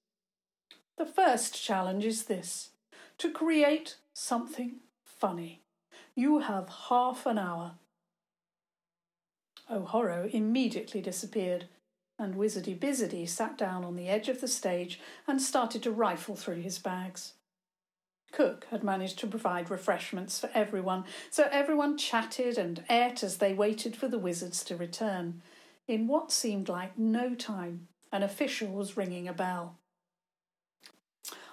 The 0.98 1.06
first 1.06 1.62
challenge 1.62 2.06
is 2.06 2.26
this 2.26 2.70
to 3.18 3.32
create 3.32 3.96
something 4.14 4.82
funny. 5.04 5.62
You 6.16 6.40
have 6.40 6.70
half 6.90 7.26
an 7.26 7.38
hour. 7.38 7.74
Oh, 9.72 9.84
Ohoro 9.84 10.30
immediately 10.34 11.02
disappeared, 11.02 11.68
and 12.20 12.36
Wizardy 12.36 12.78
Bizardy 12.78 13.28
sat 13.28 13.58
down 13.58 13.86
on 13.86 13.96
the 13.96 14.10
edge 14.10 14.28
of 14.28 14.42
the 14.42 14.48
stage 14.48 15.00
and 15.26 15.42
started 15.42 15.82
to 15.84 15.92
rifle 15.92 16.36
through 16.36 16.62
his 16.62 16.78
bags. 16.78 17.34
Cook 18.34 18.68
had 18.70 18.84
managed 18.84 19.20
to 19.20 19.28
provide 19.28 19.72
refreshments 19.72 20.40
for 20.40 20.50
everyone, 20.54 21.06
so 21.30 21.48
everyone 21.52 21.98
chatted 21.98 22.58
and 22.58 22.84
ate 22.90 23.24
as 23.24 23.38
they 23.38 23.54
waited 23.54 23.96
for 23.96 24.08
the 24.08 24.20
wizards 24.20 24.64
to 24.66 24.76
return. 24.76 25.42
In 25.88 26.08
what 26.08 26.32
seemed 26.32 26.70
like 26.70 26.98
no 26.98 27.34
time, 27.34 27.88
an 28.12 28.24
official 28.24 28.70
was 28.70 28.98
ringing 28.98 29.28
a 29.28 29.34
bell. 29.34 29.78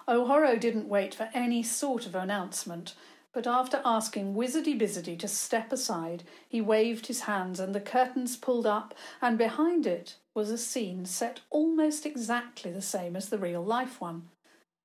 Oh, 0.07 0.25
Ohoro 0.25 0.59
didn't 0.59 0.89
wait 0.89 1.15
for 1.15 1.29
any 1.35 1.63
sort 1.63 2.07
of 2.07 2.15
announcement, 2.15 2.95
but 3.33 3.47
after 3.47 3.81
asking 3.85 4.35
Wizardy 4.35 4.79
Bizardy 4.79 5.19
to 5.19 5.29
step 5.29 5.73
aside, 5.73 6.25
he 6.49 6.61
waved 6.61 7.07
his 7.07 7.23
hands 7.23 7.61
and 7.61 7.75
the 7.75 7.81
curtains 7.81 8.37
pulled 8.37 8.67
up, 8.67 8.95
and 9.21 9.37
behind 9.37 9.87
it 9.87 10.17
was 10.35 10.51
a 10.51 10.59
scene 10.59 11.05
set 11.05 11.41
almost 11.51 12.07
exactly 12.07 12.73
the 12.73 12.83
same 12.83 13.15
as 13.17 13.29
the 13.29 13.39
real 13.39 13.63
life 13.63 14.01
one. 14.01 14.29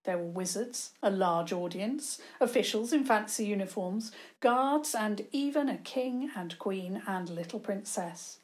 There 0.03 0.17
were 0.17 0.25
wizards, 0.25 0.91
a 1.01 1.09
large 1.09 1.53
audience, 1.53 2.19
officials 2.41 2.91
in 2.91 3.05
fancy 3.05 3.45
uniforms, 3.45 4.11
guards, 4.41 4.93
and 4.93 5.25
even 5.31 5.69
a 5.69 5.77
king 5.77 6.29
and 6.35 6.59
queen 6.59 7.01
and 7.07 7.29
little 7.29 7.59
princess. 7.59 8.39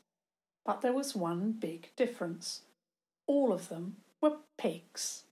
But 0.65 0.82
there 0.82 0.94
was 0.94 1.15
one 1.15 1.51
big 1.51 1.89
difference. 1.98 2.62
All 3.27 3.51
of 3.51 3.68
them 3.68 3.98
were 4.22 4.38
pigs. 4.58 5.24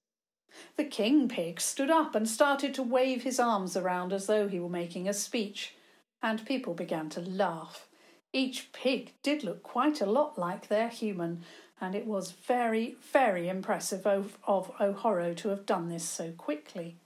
The 0.76 0.86
king 0.86 1.28
pig 1.28 1.60
stood 1.60 1.90
up 1.90 2.16
and 2.16 2.28
started 2.28 2.74
to 2.76 2.84
wave 2.84 3.24
his 3.24 3.40
arms 3.40 3.76
around 3.76 4.14
as 4.14 4.28
though 4.28 4.48
he 4.48 4.60
were 4.60 4.70
making 4.70 5.08
a 5.08 5.14
speech, 5.14 5.76
and 6.22 6.46
people 6.46 6.74
began 6.74 7.10
to 7.10 7.22
laugh. 7.22 7.88
Each 8.34 8.72
pig 8.72 9.14
did 9.24 9.44
look 9.44 9.64
quite 9.64 10.02
a 10.02 10.06
lot 10.06 10.38
like 10.38 10.68
their 10.68 10.90
human, 10.90 11.44
and 11.80 11.96
it 11.96 12.06
was 12.06 12.32
very, 12.32 12.96
very 13.12 13.50
impressive 13.50 14.06
of, 14.06 14.38
of 14.46 14.76
Ohoro 14.78 15.36
to 15.38 15.50
have 15.50 15.66
done 15.66 15.90
this 15.90 16.04
so 16.04 16.32
quickly. 16.32 16.98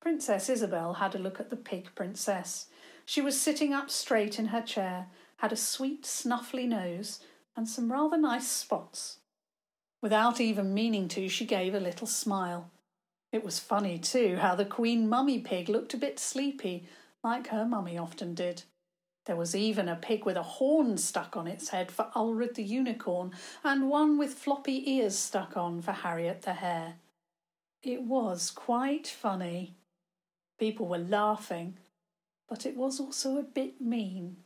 Princess 0.00 0.48
Isobel 0.48 0.96
had 0.96 1.14
a 1.14 1.18
look 1.18 1.40
at 1.40 1.50
the 1.50 1.56
pig 1.56 1.94
princess. 1.94 2.66
She 3.04 3.20
was 3.20 3.40
sitting 3.40 3.72
up 3.72 3.90
straight 3.90 4.38
in 4.38 4.46
her 4.46 4.62
chair, 4.62 5.06
had 5.38 5.52
a 5.52 5.56
sweet, 5.56 6.02
snuffly 6.02 6.66
nose, 6.66 7.20
and 7.56 7.68
some 7.68 7.92
rather 7.92 8.16
nice 8.16 8.48
spots 8.48 9.19
Without 10.02 10.40
even 10.40 10.72
meaning 10.72 11.08
to, 11.08 11.28
she 11.28 11.44
gave 11.44 11.74
a 11.74 11.80
little 11.80 12.06
smile. 12.06 12.70
It 13.32 13.44
was 13.44 13.58
funny, 13.58 13.98
too, 13.98 14.36
how 14.36 14.54
the 14.54 14.64
Queen 14.64 15.08
Mummy 15.08 15.38
pig 15.38 15.68
looked 15.68 15.94
a 15.94 15.98
bit 15.98 16.18
sleepy, 16.18 16.88
like 17.22 17.48
her 17.48 17.64
mummy 17.66 17.98
often 17.98 18.34
did. 18.34 18.62
There 19.26 19.36
was 19.36 19.54
even 19.54 19.88
a 19.88 19.96
pig 19.96 20.24
with 20.24 20.36
a 20.36 20.42
horn 20.42 20.96
stuck 20.96 21.36
on 21.36 21.46
its 21.46 21.68
head 21.68 21.92
for 21.92 22.10
Ulrid 22.16 22.54
the 22.54 22.64
unicorn, 22.64 23.32
and 23.62 23.90
one 23.90 24.16
with 24.18 24.34
floppy 24.34 24.90
ears 24.90 25.18
stuck 25.18 25.56
on 25.56 25.82
for 25.82 25.92
Harriet 25.92 26.42
the 26.42 26.54
hare. 26.54 26.94
It 27.82 28.02
was 28.02 28.50
quite 28.50 29.06
funny. 29.06 29.76
People 30.58 30.88
were 30.88 30.98
laughing, 30.98 31.76
but 32.48 32.66
it 32.66 32.76
was 32.76 32.98
also 32.98 33.38
a 33.38 33.42
bit 33.42 33.80
mean. 33.80 34.38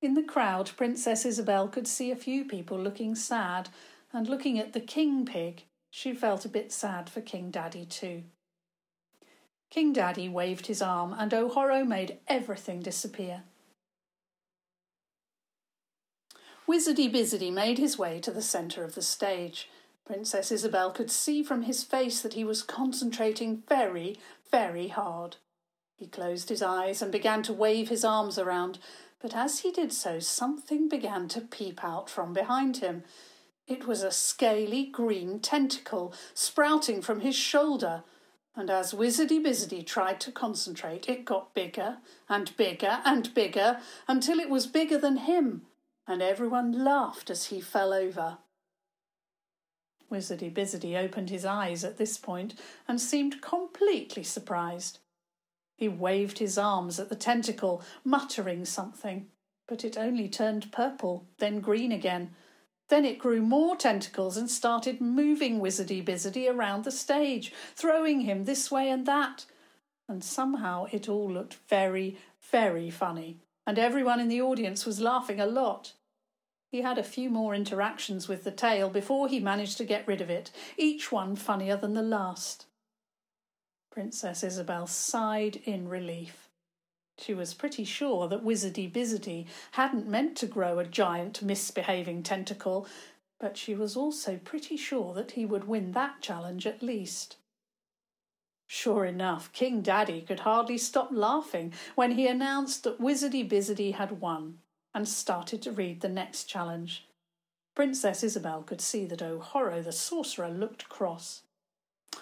In 0.00 0.14
the 0.14 0.22
crowd, 0.22 0.70
Princess 0.76 1.26
Isobel 1.26 1.70
could 1.70 1.86
see 1.86 2.10
a 2.10 2.16
few 2.16 2.44
people 2.44 2.78
looking 2.78 3.14
sad 3.14 3.68
and 4.12 4.28
looking 4.28 4.58
at 4.58 4.72
the 4.72 4.80
king 4.80 5.24
pig, 5.24 5.64
she 5.90 6.12
felt 6.14 6.44
a 6.44 6.48
bit 6.48 6.72
sad 6.72 7.08
for 7.08 7.20
King 7.20 7.50
Daddy 7.50 7.84
too. 7.84 8.24
King 9.70 9.92
Daddy 9.92 10.28
waved 10.28 10.66
his 10.66 10.82
arm, 10.82 11.14
and 11.16 11.30
Ohoro 11.32 11.86
made 11.86 12.18
everything 12.26 12.80
disappear. 12.80 13.44
Wizardy 16.68 17.12
Bizardy 17.12 17.52
made 17.52 17.78
his 17.78 17.98
way 17.98 18.20
to 18.20 18.30
the 18.30 18.42
centre 18.42 18.84
of 18.84 18.94
the 18.94 19.02
stage. 19.02 19.68
Princess 20.04 20.50
Isobel 20.50 20.92
could 20.92 21.10
see 21.10 21.42
from 21.42 21.62
his 21.62 21.84
face 21.84 22.20
that 22.20 22.34
he 22.34 22.44
was 22.44 22.62
concentrating 22.62 23.62
very, 23.68 24.18
very 24.50 24.88
hard. 24.88 25.36
He 25.96 26.06
closed 26.06 26.48
his 26.48 26.62
eyes 26.62 27.02
and 27.02 27.12
began 27.12 27.42
to 27.44 27.52
wave 27.52 27.88
his 27.88 28.04
arms 28.04 28.38
around, 28.38 28.78
but 29.20 29.36
as 29.36 29.60
he 29.60 29.70
did 29.70 29.92
so, 29.92 30.18
something 30.18 30.88
began 30.88 31.28
to 31.28 31.40
peep 31.40 31.84
out 31.84 32.08
from 32.08 32.32
behind 32.32 32.78
him. 32.78 33.04
It 33.70 33.86
was 33.86 34.02
a 34.02 34.10
scaly 34.10 34.84
green 34.86 35.38
tentacle 35.38 36.12
sprouting 36.34 37.00
from 37.00 37.20
his 37.20 37.36
shoulder, 37.36 38.02
and 38.56 38.68
as 38.68 38.92
Wizardy 38.92 39.40
Bizardy 39.40 39.86
tried 39.86 40.20
to 40.22 40.32
concentrate, 40.32 41.08
it 41.08 41.24
got 41.24 41.54
bigger 41.54 41.98
and 42.28 42.54
bigger 42.56 43.00
and 43.04 43.32
bigger 43.32 43.80
until 44.08 44.40
it 44.40 44.50
was 44.50 44.66
bigger 44.66 44.98
than 44.98 45.18
him, 45.18 45.66
and 46.04 46.20
everyone 46.20 46.84
laughed 46.84 47.30
as 47.30 47.46
he 47.46 47.60
fell 47.60 47.92
over. 47.92 48.38
Wizardy 50.10 50.52
Bizardy 50.52 50.96
opened 50.96 51.30
his 51.30 51.44
eyes 51.44 51.84
at 51.84 51.96
this 51.96 52.18
point 52.18 52.56
and 52.88 53.00
seemed 53.00 53.40
completely 53.40 54.24
surprised. 54.24 54.98
He 55.76 55.88
waved 55.88 56.40
his 56.40 56.58
arms 56.58 56.98
at 56.98 57.08
the 57.08 57.14
tentacle, 57.14 57.84
muttering 58.02 58.64
something, 58.64 59.28
but 59.68 59.84
it 59.84 59.96
only 59.96 60.28
turned 60.28 60.72
purple, 60.72 61.28
then 61.38 61.60
green 61.60 61.92
again, 61.92 62.34
then 62.90 63.04
it 63.04 63.18
grew 63.18 63.40
more 63.40 63.76
tentacles 63.76 64.36
and 64.36 64.50
started 64.50 65.00
moving 65.00 65.60
Wizardy 65.60 66.04
Bizardy 66.04 66.52
around 66.52 66.84
the 66.84 66.90
stage, 66.90 67.52
throwing 67.74 68.22
him 68.22 68.44
this 68.44 68.70
way 68.70 68.90
and 68.90 69.06
that. 69.06 69.46
And 70.08 70.22
somehow 70.22 70.86
it 70.90 71.08
all 71.08 71.30
looked 71.30 71.54
very, 71.68 72.18
very 72.50 72.90
funny, 72.90 73.38
and 73.66 73.78
everyone 73.78 74.20
in 74.20 74.28
the 74.28 74.42
audience 74.42 74.84
was 74.84 75.00
laughing 75.00 75.40
a 75.40 75.46
lot. 75.46 75.94
He 76.68 76.82
had 76.82 76.98
a 76.98 77.04
few 77.04 77.30
more 77.30 77.54
interactions 77.54 78.28
with 78.28 78.44
the 78.44 78.50
tail 78.50 78.90
before 78.90 79.28
he 79.28 79.40
managed 79.40 79.78
to 79.78 79.84
get 79.84 80.06
rid 80.06 80.20
of 80.20 80.28
it, 80.28 80.50
each 80.76 81.10
one 81.10 81.36
funnier 81.36 81.76
than 81.76 81.94
the 81.94 82.02
last. 82.02 82.66
Princess 83.90 84.42
Isobel 84.42 84.88
sighed 84.88 85.56
in 85.64 85.88
relief. 85.88 86.49
She 87.20 87.34
was 87.34 87.52
pretty 87.52 87.84
sure 87.84 88.28
that 88.28 88.44
Wizardy 88.44 88.90
Bizardy 88.90 89.46
hadn't 89.72 90.08
meant 90.08 90.36
to 90.38 90.46
grow 90.46 90.78
a 90.78 90.86
giant 90.86 91.42
misbehaving 91.42 92.22
tentacle, 92.22 92.86
but 93.38 93.58
she 93.58 93.74
was 93.74 93.94
also 93.94 94.38
pretty 94.38 94.76
sure 94.76 95.12
that 95.14 95.32
he 95.32 95.44
would 95.44 95.68
win 95.68 95.92
that 95.92 96.22
challenge 96.22 96.66
at 96.66 96.82
least. 96.82 97.36
Sure 98.66 99.04
enough, 99.04 99.52
King 99.52 99.82
Daddy 99.82 100.22
could 100.22 100.40
hardly 100.40 100.78
stop 100.78 101.10
laughing 101.12 101.74
when 101.94 102.12
he 102.12 102.26
announced 102.26 102.84
that 102.84 103.00
Wizardy 103.00 103.46
Bizardy 103.46 103.94
had 103.94 104.20
won 104.20 104.60
and 104.94 105.08
started 105.08 105.60
to 105.62 105.72
read 105.72 106.00
the 106.00 106.08
next 106.08 106.44
challenge. 106.44 107.06
Princess 107.74 108.22
Isobel 108.22 108.64
could 108.64 108.80
see 108.80 109.04
that 109.06 109.22
O'Horro 109.22 109.82
the 109.82 109.92
sorcerer 109.92 110.48
looked 110.48 110.88
cross. 110.88 111.42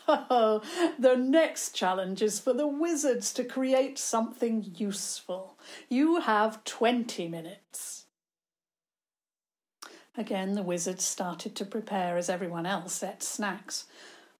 Oh, 0.07 0.63
the 0.99 1.17
next 1.17 1.75
challenge 1.75 2.23
is 2.23 2.41
for 2.41 2.53
the 2.53 2.67
wizards 2.67 3.33
to 3.35 3.45
create 3.45 3.99
something 3.99 4.73
useful. 4.77 5.59
You 5.89 6.21
have 6.21 6.65
20 6.65 7.29
minutes. 7.29 8.07
Again, 10.17 10.55
the 10.55 10.63
wizards 10.63 11.05
started 11.05 11.55
to 11.57 11.65
prepare 11.65 12.17
as 12.17 12.29
everyone 12.29 12.67
else 12.67 13.03
ate 13.03 13.23
snacks. 13.23 13.85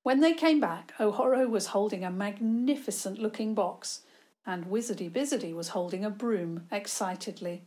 When 0.03 0.21
they 0.21 0.33
came 0.33 0.59
back, 0.59 0.93
Ohoro 0.99 1.49
was 1.49 1.69
holding 1.69 2.05
a 2.05 2.11
magnificent 2.11 3.19
looking 3.19 3.55
box, 3.55 4.01
and 4.47 4.67
Wizardy 4.67 5.11
Bizardy 5.11 5.55
was 5.55 5.69
holding 5.69 6.05
a 6.05 6.11
broom 6.11 6.67
excitedly. 6.73 7.63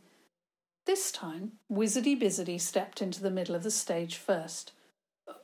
This 0.84 1.12
time, 1.12 1.52
Wizardy 1.70 2.20
Bizardy 2.20 2.60
stepped 2.60 3.00
into 3.00 3.22
the 3.22 3.30
middle 3.30 3.54
of 3.54 3.62
the 3.62 3.70
stage 3.70 4.16
first. 4.16 4.72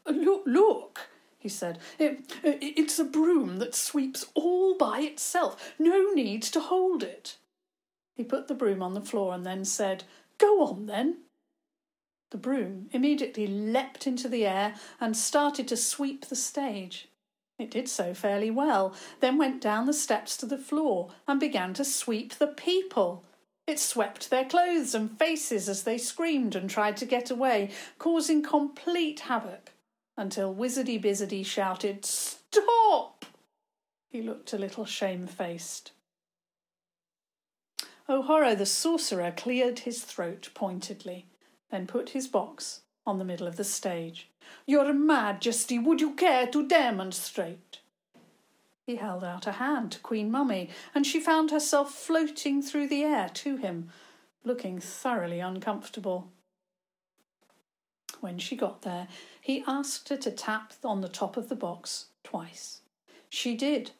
Look, 0.06 0.42
look, 0.44 1.08
he 1.38 1.48
said. 1.48 1.78
It, 1.98 2.32
it's 2.42 2.98
a 2.98 3.04
broom 3.04 3.58
that 3.58 3.74
sweeps 3.74 4.26
all 4.34 4.76
by 4.76 5.00
itself. 5.00 5.74
No 5.78 6.12
need 6.12 6.42
to 6.44 6.60
hold 6.60 7.02
it. 7.02 7.36
He 8.16 8.24
put 8.24 8.48
the 8.48 8.54
broom 8.54 8.82
on 8.82 8.94
the 8.94 9.00
floor 9.00 9.32
and 9.32 9.46
then 9.46 9.64
said, 9.64 10.04
Go 10.38 10.64
on 10.64 10.86
then. 10.86 11.18
The 12.30 12.38
broom 12.38 12.90
immediately 12.92 13.46
leapt 13.46 14.06
into 14.06 14.28
the 14.28 14.44
air 14.44 14.74
and 15.00 15.16
started 15.16 15.68
to 15.68 15.76
sweep 15.76 16.26
the 16.26 16.36
stage. 16.36 17.08
It 17.58 17.70
did 17.70 17.88
so 17.88 18.14
fairly 18.14 18.50
well, 18.50 18.94
then 19.20 19.38
went 19.38 19.60
down 19.60 19.86
the 19.86 19.92
steps 19.92 20.36
to 20.38 20.46
the 20.46 20.58
floor 20.58 21.10
and 21.26 21.40
began 21.40 21.72
to 21.74 21.84
sweep 21.84 22.34
the 22.34 22.48
people. 22.48 23.24
It 23.66 23.78
swept 23.78 24.30
their 24.30 24.44
clothes 24.44 24.94
and 24.94 25.18
faces 25.18 25.68
as 25.68 25.84
they 25.84 25.98
screamed 25.98 26.54
and 26.54 26.68
tried 26.68 26.96
to 26.98 27.06
get 27.06 27.30
away, 27.30 27.70
causing 27.98 28.42
complete 28.42 29.20
havoc 29.20 29.72
until 30.18 30.52
Wizardy 30.52 31.00
Bizardy 31.00 31.46
shouted, 31.46 32.04
Stop! 32.04 33.24
He 34.10 34.20
looked 34.20 34.52
a 34.52 34.58
little 34.58 34.84
shamefaced. 34.84 35.92
Oh, 38.08 38.18
O'Horro 38.18 38.56
the 38.56 38.66
sorcerer 38.66 39.32
cleared 39.36 39.80
his 39.80 40.02
throat 40.02 40.50
pointedly, 40.54 41.26
then 41.70 41.86
put 41.86 42.10
his 42.10 42.26
box 42.26 42.80
on 43.06 43.18
the 43.18 43.24
middle 43.24 43.46
of 43.46 43.56
the 43.56 43.64
stage. 43.64 44.28
Your 44.66 44.92
Majesty, 44.92 45.78
would 45.78 46.00
you 46.00 46.14
care 46.14 46.46
to 46.48 46.66
demonstrate? 46.66 47.80
He 48.84 48.96
held 48.96 49.22
out 49.22 49.46
a 49.46 49.52
hand 49.52 49.92
to 49.92 50.00
Queen 50.00 50.30
Mummy, 50.30 50.70
and 50.94 51.06
she 51.06 51.20
found 51.20 51.50
herself 51.50 51.94
floating 51.94 52.60
through 52.60 52.88
the 52.88 53.04
air 53.04 53.28
to 53.34 53.56
him, 53.56 53.90
looking 54.42 54.80
thoroughly 54.80 55.38
uncomfortable. 55.38 56.32
When 58.20 58.38
she 58.38 58.56
got 58.56 58.82
there, 58.82 59.08
he 59.40 59.64
asked 59.66 60.08
her 60.08 60.16
to 60.16 60.30
tap 60.30 60.72
on 60.84 61.00
the 61.00 61.08
top 61.08 61.36
of 61.36 61.48
the 61.48 61.54
box 61.54 62.06
twice. 62.24 62.80
She 63.28 63.56
did, 63.56 63.92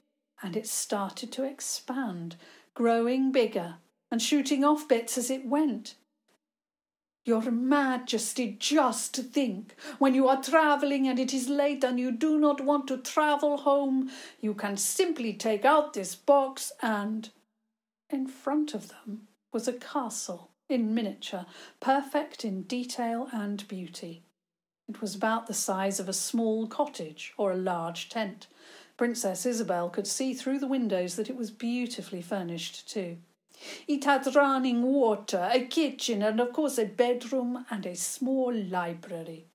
and 0.42 0.56
it 0.56 0.66
started 0.66 1.30
to 1.32 1.44
expand, 1.44 2.36
growing 2.74 3.32
bigger 3.32 3.76
and 4.10 4.20
shooting 4.20 4.64
off 4.64 4.88
bits 4.88 5.18
as 5.18 5.30
it 5.30 5.46
went. 5.46 5.94
Your 7.24 7.50
Majesty, 7.50 8.56
just 8.58 9.16
think, 9.16 9.74
when 9.98 10.14
you 10.14 10.28
are 10.28 10.42
travelling 10.42 11.06
and 11.06 11.18
it 11.18 11.34
is 11.34 11.48
late 11.48 11.84
and 11.84 12.00
you 12.00 12.10
do 12.10 12.38
not 12.38 12.62
want 12.62 12.88
to 12.88 12.96
travel 12.96 13.58
home, 13.58 14.10
you 14.40 14.54
can 14.54 14.76
simply 14.78 15.34
take 15.34 15.64
out 15.64 15.92
this 15.92 16.14
box 16.14 16.72
and. 16.80 17.30
In 18.10 18.26
front 18.26 18.72
of 18.72 18.88
them 18.88 19.28
was 19.52 19.68
a 19.68 19.74
castle 19.74 20.47
in 20.68 20.94
miniature, 20.94 21.46
perfect 21.80 22.44
in 22.44 22.62
detail 22.62 23.28
and 23.32 23.66
beauty. 23.68 24.22
It 24.88 25.00
was 25.00 25.14
about 25.14 25.46
the 25.46 25.54
size 25.54 26.00
of 26.00 26.08
a 26.08 26.12
small 26.12 26.66
cottage 26.66 27.34
or 27.36 27.52
a 27.52 27.56
large 27.56 28.08
tent. 28.08 28.46
Princess 28.96 29.44
Isobel 29.44 29.90
could 29.92 30.06
see 30.06 30.34
through 30.34 30.58
the 30.58 30.66
windows 30.66 31.16
that 31.16 31.30
it 31.30 31.36
was 31.36 31.50
beautifully 31.50 32.22
furnished 32.22 32.88
too. 32.88 33.18
It 33.86 34.04
had 34.04 34.34
running 34.34 34.82
water, 34.82 35.48
a 35.52 35.60
kitchen, 35.64 36.22
and 36.22 36.40
of 36.40 36.52
course 36.52 36.78
a 36.78 36.84
bedroom 36.84 37.66
and 37.70 37.84
a 37.86 37.96
small 37.96 38.54
library. 38.54 39.46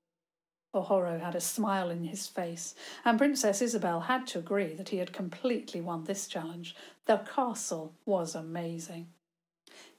O'Horro 0.76 1.20
had 1.20 1.36
a 1.36 1.42
smile 1.42 1.90
in 1.90 2.04
his 2.04 2.28
face, 2.28 2.74
and 3.06 3.18
Princess 3.18 3.62
Isobel 3.62 4.02
had 4.02 4.26
to 4.28 4.40
agree 4.40 4.74
that 4.74 4.90
he 4.90 4.98
had 4.98 5.14
completely 5.14 5.82
won 5.82 6.04
this 6.04 6.28
challenge. 6.28 6.76
The 7.06 7.18
castle 7.18 7.94
was 8.06 8.34
amazing. 8.34 9.08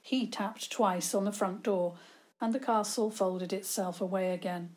He 0.05 0.27
tapped 0.27 0.69
twice 0.69 1.15
on 1.15 1.25
the 1.25 1.31
front 1.31 1.63
door, 1.63 1.95
and 2.39 2.53
the 2.53 2.59
castle 2.59 3.09
folded 3.09 3.51
itself 3.51 3.99
away 3.99 4.33
again. 4.33 4.75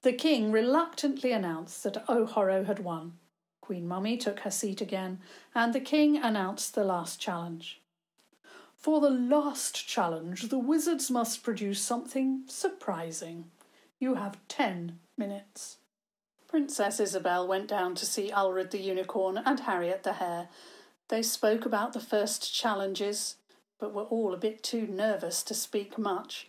The 0.00 0.14
king 0.14 0.50
reluctantly 0.50 1.30
announced 1.30 1.82
that 1.84 2.08
O'Horro 2.08 2.64
had 2.64 2.78
won. 2.78 3.18
Queen 3.60 3.86
Mummy 3.86 4.16
took 4.16 4.40
her 4.40 4.50
seat 4.50 4.80
again, 4.80 5.20
and 5.54 5.74
the 5.74 5.80
king 5.80 6.16
announced 6.16 6.74
the 6.74 6.84
last 6.84 7.20
challenge. 7.20 7.82
For 8.78 8.98
the 8.98 9.10
last 9.10 9.86
challenge, 9.86 10.48
the 10.48 10.58
wizards 10.58 11.10
must 11.10 11.42
produce 11.42 11.82
something 11.82 12.44
surprising. 12.46 13.50
You 13.98 14.14
have 14.14 14.38
ten 14.48 15.00
minutes. 15.18 15.76
Princess 16.48 16.98
Isobel 16.98 17.46
went 17.46 17.68
down 17.68 17.94
to 17.96 18.06
see 18.06 18.30
Ulred 18.30 18.70
the 18.70 18.80
unicorn 18.80 19.36
and 19.36 19.60
Harriet 19.60 20.02
the 20.02 20.14
hare. 20.14 20.48
They 21.08 21.20
spoke 21.20 21.66
about 21.66 21.92
the 21.92 22.00
first 22.00 22.54
challenges, 22.54 23.36
but 23.78 23.94
were 23.94 24.04
all 24.04 24.32
a 24.34 24.38
bit 24.38 24.62
too 24.62 24.86
nervous 24.86 25.42
to 25.44 25.54
speak 25.54 25.98
much. 25.98 26.48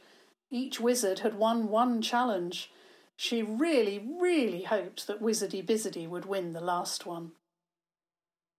Each 0.49 0.79
wizard 0.79 1.19
had 1.19 1.37
won 1.37 1.69
one 1.69 2.01
challenge. 2.01 2.71
She 3.15 3.41
really, 3.41 4.07
really 4.19 4.63
hoped 4.63 5.07
that 5.07 5.21
Wizardy 5.21 5.65
Bizardy 5.65 6.07
would 6.07 6.25
win 6.25 6.53
the 6.53 6.61
last 6.61 7.05
one. 7.05 7.31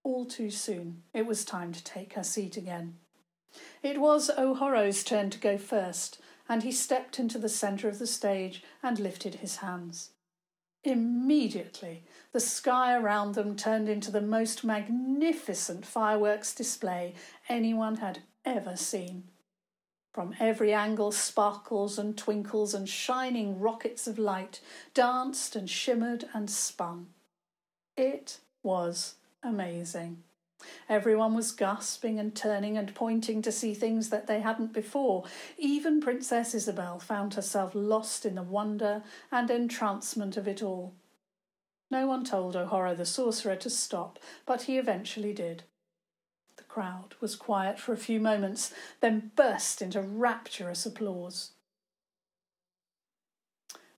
All 0.02 0.26
too 0.26 0.50
soon, 0.50 1.02
it 1.14 1.26
was 1.26 1.44
time 1.44 1.72
to 1.72 1.84
take 1.84 2.14
her 2.14 2.22
seat 2.22 2.56
again. 2.56 2.96
It 3.82 4.00
was 4.00 4.30
O'Horro's 4.30 5.02
turn 5.02 5.30
to 5.30 5.38
go 5.38 5.56
first, 5.56 6.20
and 6.48 6.62
he 6.62 6.72
stepped 6.72 7.18
into 7.18 7.38
the 7.38 7.48
centre 7.48 7.88
of 7.88 7.98
the 7.98 8.06
stage 8.06 8.62
and 8.82 8.98
lifted 8.98 9.36
his 9.36 9.56
hands. 9.56 10.10
Immediately, 10.84 12.04
the 12.32 12.40
sky 12.40 12.94
around 12.94 13.34
them 13.34 13.56
turned 13.56 13.88
into 13.88 14.10
the 14.10 14.20
most 14.20 14.64
magnificent 14.64 15.84
fireworks 15.84 16.54
display 16.54 17.14
anyone 17.48 17.96
had 17.96 18.20
ever 18.44 18.76
seen. 18.76 19.24
From 20.12 20.34
every 20.40 20.72
angle, 20.72 21.12
sparkles 21.12 21.98
and 21.98 22.16
twinkles 22.16 22.74
and 22.74 22.88
shining 22.88 23.60
rockets 23.60 24.06
of 24.06 24.18
light 24.18 24.60
danced 24.94 25.54
and 25.54 25.68
shimmered 25.70 26.24
and 26.34 26.50
spun. 26.50 27.08
It 27.96 28.38
was 28.62 29.14
amazing. 29.42 30.22
Everyone 30.88 31.34
was 31.34 31.52
gasping 31.52 32.18
and 32.18 32.34
turning 32.34 32.76
and 32.76 32.94
pointing 32.94 33.42
to 33.42 33.52
see 33.52 33.74
things 33.74 34.10
that 34.10 34.26
they 34.26 34.40
hadn't 34.40 34.72
before. 34.72 35.24
Even 35.56 36.00
Princess 36.00 36.52
Isobel 36.52 37.00
found 37.00 37.34
herself 37.34 37.72
lost 37.74 38.26
in 38.26 38.34
the 38.34 38.42
wonder 38.42 39.04
and 39.30 39.50
entrancement 39.50 40.36
of 40.36 40.48
it 40.48 40.62
all. 40.62 40.94
No 41.90 42.06
one 42.06 42.24
told 42.24 42.56
O'Horro 42.56 42.94
the 42.94 43.06
sorcerer 43.06 43.56
to 43.56 43.70
stop, 43.70 44.18
but 44.46 44.62
he 44.62 44.78
eventually 44.78 45.32
did 45.32 45.62
crowd 46.78 47.16
was 47.20 47.34
quiet 47.34 47.76
for 47.76 47.92
a 47.92 47.96
few 47.96 48.20
moments, 48.20 48.72
then 49.00 49.32
burst 49.34 49.82
into 49.82 50.00
rapturous 50.00 50.86
applause. 50.86 51.50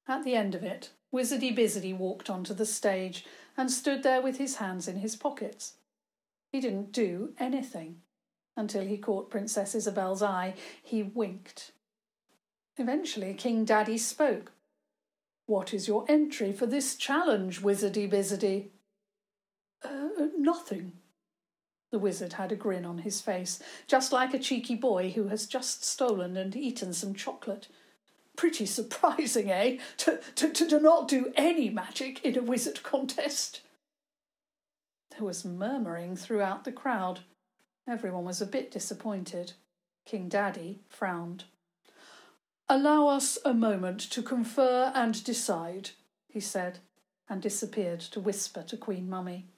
At 0.09 0.25
the 0.25 0.35
end 0.35 0.55
of 0.55 0.63
it, 0.63 0.89
Wizardy 1.15 1.55
Bizardy 1.55 1.95
walked 1.95 2.31
onto 2.31 2.55
the 2.55 2.65
stage 2.65 3.27
and 3.55 3.71
stood 3.71 4.03
there 4.03 4.23
with 4.23 4.39
his 4.39 4.57
hands 4.57 4.89
in 4.89 4.97
his 4.97 5.15
pockets. 5.15 5.75
He 6.53 6.59
didn't 6.59 6.91
do 6.91 7.35
anything. 7.39 7.97
Until 8.57 8.87
he 8.87 8.97
caught 8.97 9.29
Princess 9.29 9.75
Isobel's 9.75 10.23
eye, 10.23 10.55
he 10.83 11.03
winked. 11.03 11.73
Eventually, 12.79 13.35
King 13.35 13.67
Daddy 13.67 13.99
spoke. 13.99 14.53
What 15.45 15.75
is 15.75 15.87
your 15.87 16.07
entry 16.09 16.55
for 16.55 16.65
this 16.65 16.97
challenge, 16.97 17.61
Wizardy 17.61 18.11
Bizardy? 18.11 18.69
Uh, 19.85 20.29
nothing, 20.39 20.93
the 21.91 21.99
wizard 21.99 22.35
had 22.35 22.53
a 22.53 22.57
grin 22.57 22.85
on 22.85 22.99
his 22.99 23.21
face, 23.21 23.61
just 23.87 24.13
like 24.13 24.33
a 24.33 24.39
cheeky 24.39 24.77
boy 24.77 25.11
who 25.11 25.29
has 25.29 25.47
just 25.47 25.85
stolen 25.85 26.37
and 26.37 26.55
eaten 26.55 26.93
some 26.93 27.15
chocolate. 27.15 27.69
Pretty 28.37 28.67
surprising, 28.67 29.51
eh? 29.51 29.79
To, 29.99 30.21
to, 30.37 30.53
to 30.53 30.81
not 30.81 31.09
do 31.09 31.33
any 31.37 31.69
magic 31.69 32.25
in 32.25 32.39
a 32.39 32.43
wizard 32.43 32.83
contest. 32.83 33.61
There 35.11 35.27
was 35.27 35.45
murmuring 35.45 36.17
throughout 36.17 36.65
the 36.65 36.73
crowd. 36.73 37.21
Everyone 37.89 38.25
was 38.25 38.41
a 38.41 38.47
bit 38.47 38.71
disappointed. 38.71 39.53
King 40.07 40.29
Daddy 40.29 40.81
frowned. 40.89 41.45
Allow 42.69 43.09
us 43.09 43.37
a 43.45 43.53
moment 43.53 43.99
to 44.13 44.23
confer 44.23 44.93
and 44.95 45.23
decide, 45.25 45.91
he 46.29 46.39
said, 46.39 46.79
and 47.29 47.43
disappeared 47.43 48.01
to 48.01 48.21
whisper 48.21 48.63
to 48.63 48.77
Queen 48.77 49.11
Mummy. 49.11 49.49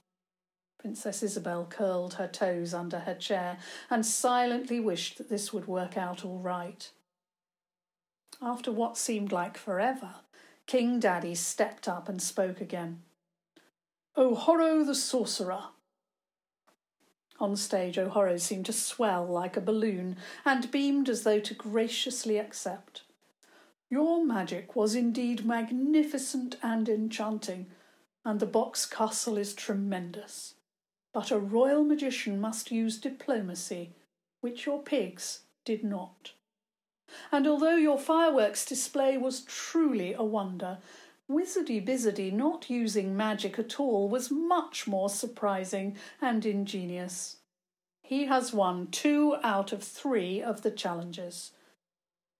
Princess 0.83 1.23
Isobel 1.23 1.71
curled 1.71 2.15
her 2.15 2.27
toes 2.27 2.75
under 2.75 2.99
her 2.99 3.15
chair 3.15 3.59
and 3.89 4.05
silently 4.05 4.81
wished 4.81 5.17
that 5.17 5.29
this 5.29 5.53
would 5.53 5.69
work 5.69 5.97
out 5.97 6.25
all 6.25 6.41
right. 6.41 6.91
After 8.43 8.73
what 8.73 8.99
seemed 8.99 9.31
like 9.31 9.57
forever, 9.57 10.17
King 10.67 10.99
Daddy 10.99 11.37
stepped 11.37 11.87
up 11.87 12.09
and 12.09 12.21
spoke 12.21 12.61
again. 12.61 13.03
Oh, 14.17 14.33
O'Horo 14.33 14.85
the 14.85 14.97
Sorcerer. 14.97 15.67
On 17.39 17.55
stage, 17.55 17.97
O'Horo 17.97 18.37
seemed 18.41 18.67
to 18.67 18.73
swell 18.73 19.25
like 19.25 19.57
a 19.57 19.61
balloon 19.61 20.17
and 20.45 20.69
beamed 20.73 21.09
as 21.09 21.23
though 21.23 21.39
to 21.39 21.55
graciously 21.55 22.39
accept. 22.39 23.03
Your 23.89 24.27
magic 24.27 24.75
was 24.75 24.97
indeed 24.97 25.47
magnificent 25.47 26.57
and 26.61 26.89
enchanting, 26.89 27.67
and 28.25 28.41
the 28.41 28.47
box 28.47 28.85
castle 28.85 29.39
is 29.39 29.55
tremendous. 29.55 30.55
But 31.13 31.31
a 31.31 31.39
royal 31.39 31.85
magician 31.85 32.41
must 32.41 32.71
use 32.71 32.99
diplomacy, 32.99 33.95
which 34.41 34.67
your 34.67 34.83
pigs 34.83 35.41
did 35.65 35.85
not. 35.85 36.33
And 37.31 37.47
although 37.47 37.77
your 37.77 37.99
fireworks 37.99 38.65
display 38.65 39.19
was 39.19 39.43
truly 39.43 40.15
a 40.15 40.23
wonder, 40.25 40.79
Wizardy 41.31 41.85
Bizardy 41.85 42.33
not 42.33 42.71
using 42.71 43.17
magic 43.17 43.59
at 43.59 43.79
all 43.79 44.09
was 44.09 44.31
much 44.31 44.87
more 44.87 45.09
surprising 45.09 45.97
and 46.21 46.45
ingenious. 46.45 47.37
He 48.03 48.27
has 48.27 48.53
won 48.53 48.89
two 48.89 49.37
out 49.43 49.73
of 49.73 49.83
three 49.83 50.43
of 50.43 50.63
the 50.63 50.71
challenges. 50.71 51.53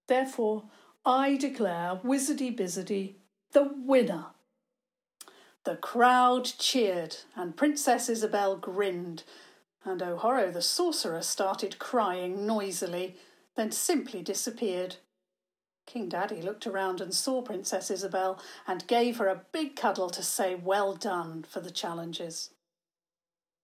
Therefore, 0.09 0.65
I 1.05 1.37
declare 1.37 2.01
Wizardy 2.03 2.55
Bizardy 2.55 3.15
the 3.53 3.71
winner. 3.75 4.27
The 5.65 5.77
crowd 5.77 6.45
cheered, 6.45 7.17
and 7.37 7.57
Princess 7.57 8.09
Isobel 8.09 8.57
grinned, 8.61 9.23
and 9.85 10.03
O'Horo 10.03 10.51
the 10.53 10.63
sorcerer 10.63 11.23
started 11.23 11.79
crying 11.79 12.47
noisily, 12.47 13.17
then 13.55 13.71
simply 13.71 14.23
disappeared. 14.23 14.97
King 15.87 16.09
Daddy 16.09 16.43
looked 16.43 16.67
around 16.67 17.01
and 17.01 17.15
saw 17.15 17.43
Princess 17.43 17.91
Isobel 17.91 18.41
and 18.67 18.87
gave 18.87 19.19
her 19.19 19.29
a 19.29 19.45
big 19.53 19.77
cuddle 19.77 20.11
to 20.11 20.23
say 20.23 20.55
well 20.55 20.95
done 20.95 21.45
for 21.49 21.61
the 21.61 21.71
challenges. 21.71 22.51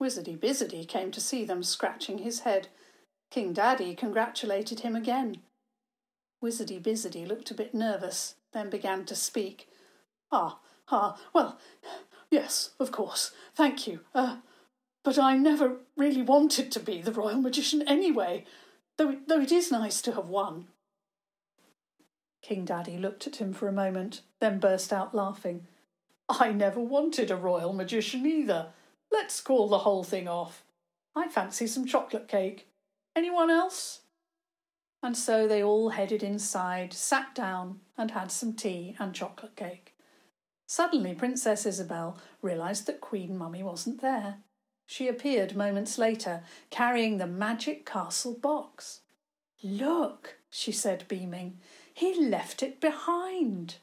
Wizardy 0.01 0.39
Bizardy 0.39 0.87
came 0.87 1.11
to 1.11 1.21
see 1.21 1.45
them 1.45 1.63
scratching 1.63 2.19
his 2.19 2.41
head. 2.41 2.69
King 3.31 3.53
Daddy 3.53 3.95
congratulated 3.95 4.81
him 4.81 4.95
again. 4.95 5.43
Wizardy 6.43 6.81
Bizardy 6.81 7.27
looked 7.27 7.51
a 7.51 7.55
bit 7.55 7.75
nervous, 7.75 8.37
then 8.53 8.71
began 8.71 9.05
to 9.07 9.17
speak. 9.17 9.69
Ah, 10.31 10.61
Ah, 10.91 11.19
well, 11.33 11.59
yes, 12.31 12.71
of 12.81 12.91
course. 12.93 13.33
Thank 13.55 13.87
you. 13.87 14.01
Uh, 14.15 14.39
but 15.05 15.19
I 15.19 15.37
never 15.37 15.77
really 15.97 16.23
wanted 16.23 16.73
to 16.73 16.81
be 16.81 17.01
the 17.01 17.13
royal 17.13 17.41
magician 17.41 17.83
anyway, 17.87 18.45
though, 18.97 19.17
though 19.27 19.41
it 19.41 19.53
is 19.53 19.71
nice 19.71 20.03
to 20.03 20.13
have 20.13 20.27
won. 20.27 20.69
King 22.43 22.65
Daddy 22.65 22.97
looked 22.97 23.27
at 23.27 23.37
him 23.37 23.53
for 23.53 23.69
a 23.69 23.73
moment, 23.73 24.23
then 24.41 24.59
burst 24.59 24.93
out 24.93 25.15
laughing. 25.15 25.67
I 26.29 26.53
never 26.53 26.81
wanted 26.81 27.31
a 27.31 27.37
royal 27.37 27.73
magician 27.73 28.27
either. 28.27 28.69
Let's 29.11 29.41
call 29.41 29.69
the 29.69 29.79
whole 29.79 30.05
thing 30.05 30.29
off. 30.29 30.65
I 31.17 31.29
fancy 31.29 31.67
some 31.67 31.87
chocolate 31.87 32.29
cake. 32.29 32.69
Anyone 33.17 33.51
else? 33.51 34.01
And 35.03 35.17
so 35.17 35.47
they 35.47 35.63
all 35.63 35.91
headed 35.91 36.23
inside, 36.23 36.93
sat 36.93 37.35
down, 37.35 37.81
and 37.97 38.11
had 38.11 38.31
some 38.31 38.53
tea 38.53 38.97
and 38.99 39.15
chocolate 39.15 39.57
cake. 39.57 39.95
Suddenly, 40.71 41.15
Princess 41.15 41.65
Isobel 41.65 42.19
realised 42.43 42.87
that 42.87 43.01
Queen 43.01 43.39
Mummy 43.39 43.63
wasn't 43.63 44.03
there. 44.03 44.41
She 44.85 45.09
appeared 45.09 45.57
moments 45.57 45.97
later, 45.97 46.43
carrying 46.69 47.17
the 47.17 47.27
magic 47.27 47.87
castle 47.87 48.35
box. 48.35 49.01
Look, 49.63 50.37
she 50.51 50.71
said, 50.71 51.07
beaming, 51.09 51.59
he 51.95 52.23
left 52.23 52.63
it 52.63 52.83
behind. 52.83 53.77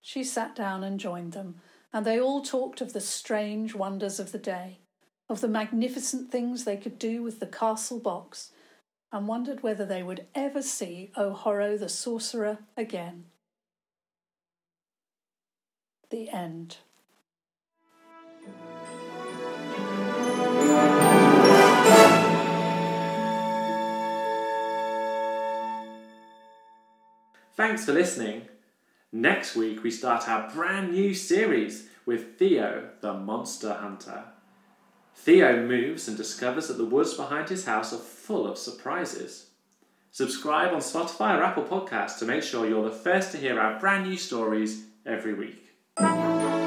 She 0.00 0.24
sat 0.24 0.56
down 0.56 0.82
and 0.82 0.98
joined 0.98 1.34
them, 1.34 1.60
and 1.92 2.04
they 2.04 2.18
all 2.20 2.42
talked 2.42 2.80
of 2.80 2.92
the 2.92 3.00
strange 3.00 3.76
wonders 3.76 4.18
of 4.18 4.32
the 4.32 4.38
day, 4.38 4.80
of 5.28 5.40
the 5.40 5.46
magnificent 5.46 6.32
things 6.32 6.64
they 6.64 6.76
could 6.76 6.98
do 6.98 7.22
with 7.22 7.38
the 7.38 7.46
castle 7.46 8.00
box, 8.00 8.50
and 9.12 9.28
wondered 9.28 9.62
whether 9.62 9.86
they 9.86 10.02
would 10.02 10.26
ever 10.34 10.62
see 10.62 11.12
O'Horo 11.16 11.78
the 11.78 11.88
sorcerer 11.88 12.58
again 12.76 13.26
the 16.10 16.28
end. 16.28 16.76
Thanks 27.56 27.84
for 27.84 27.92
listening. 27.92 28.48
Next 29.12 29.54
week, 29.54 29.82
we 29.82 29.90
start 29.90 30.28
our 30.28 30.50
brand 30.50 30.92
new 30.92 31.14
series 31.14 31.88
with 32.06 32.38
Theo, 32.38 32.90
the 33.00 33.12
monster 33.12 33.74
hunter. 33.74 34.24
Theo 35.14 35.66
moves 35.66 36.08
and 36.08 36.16
discovers 36.16 36.68
that 36.68 36.78
the 36.78 36.84
woods 36.84 37.14
behind 37.14 37.48
his 37.48 37.66
house 37.66 37.92
are 37.92 37.98
full 37.98 38.46
of 38.46 38.56
surprises. 38.56 39.50
Subscribe 40.10 40.72
on 40.72 40.80
Spotify 40.80 41.38
or 41.38 41.42
Apple 41.42 41.64
Podcasts 41.64 42.18
to 42.18 42.24
make 42.24 42.42
sure 42.42 42.66
you're 42.66 42.88
the 42.88 42.90
first 42.90 43.30
to 43.32 43.38
hear 43.38 43.60
our 43.60 43.78
brand 43.78 44.08
new 44.08 44.16
stories 44.16 44.84
every 45.04 45.34
week. 45.34 45.69
Thank 46.00 46.59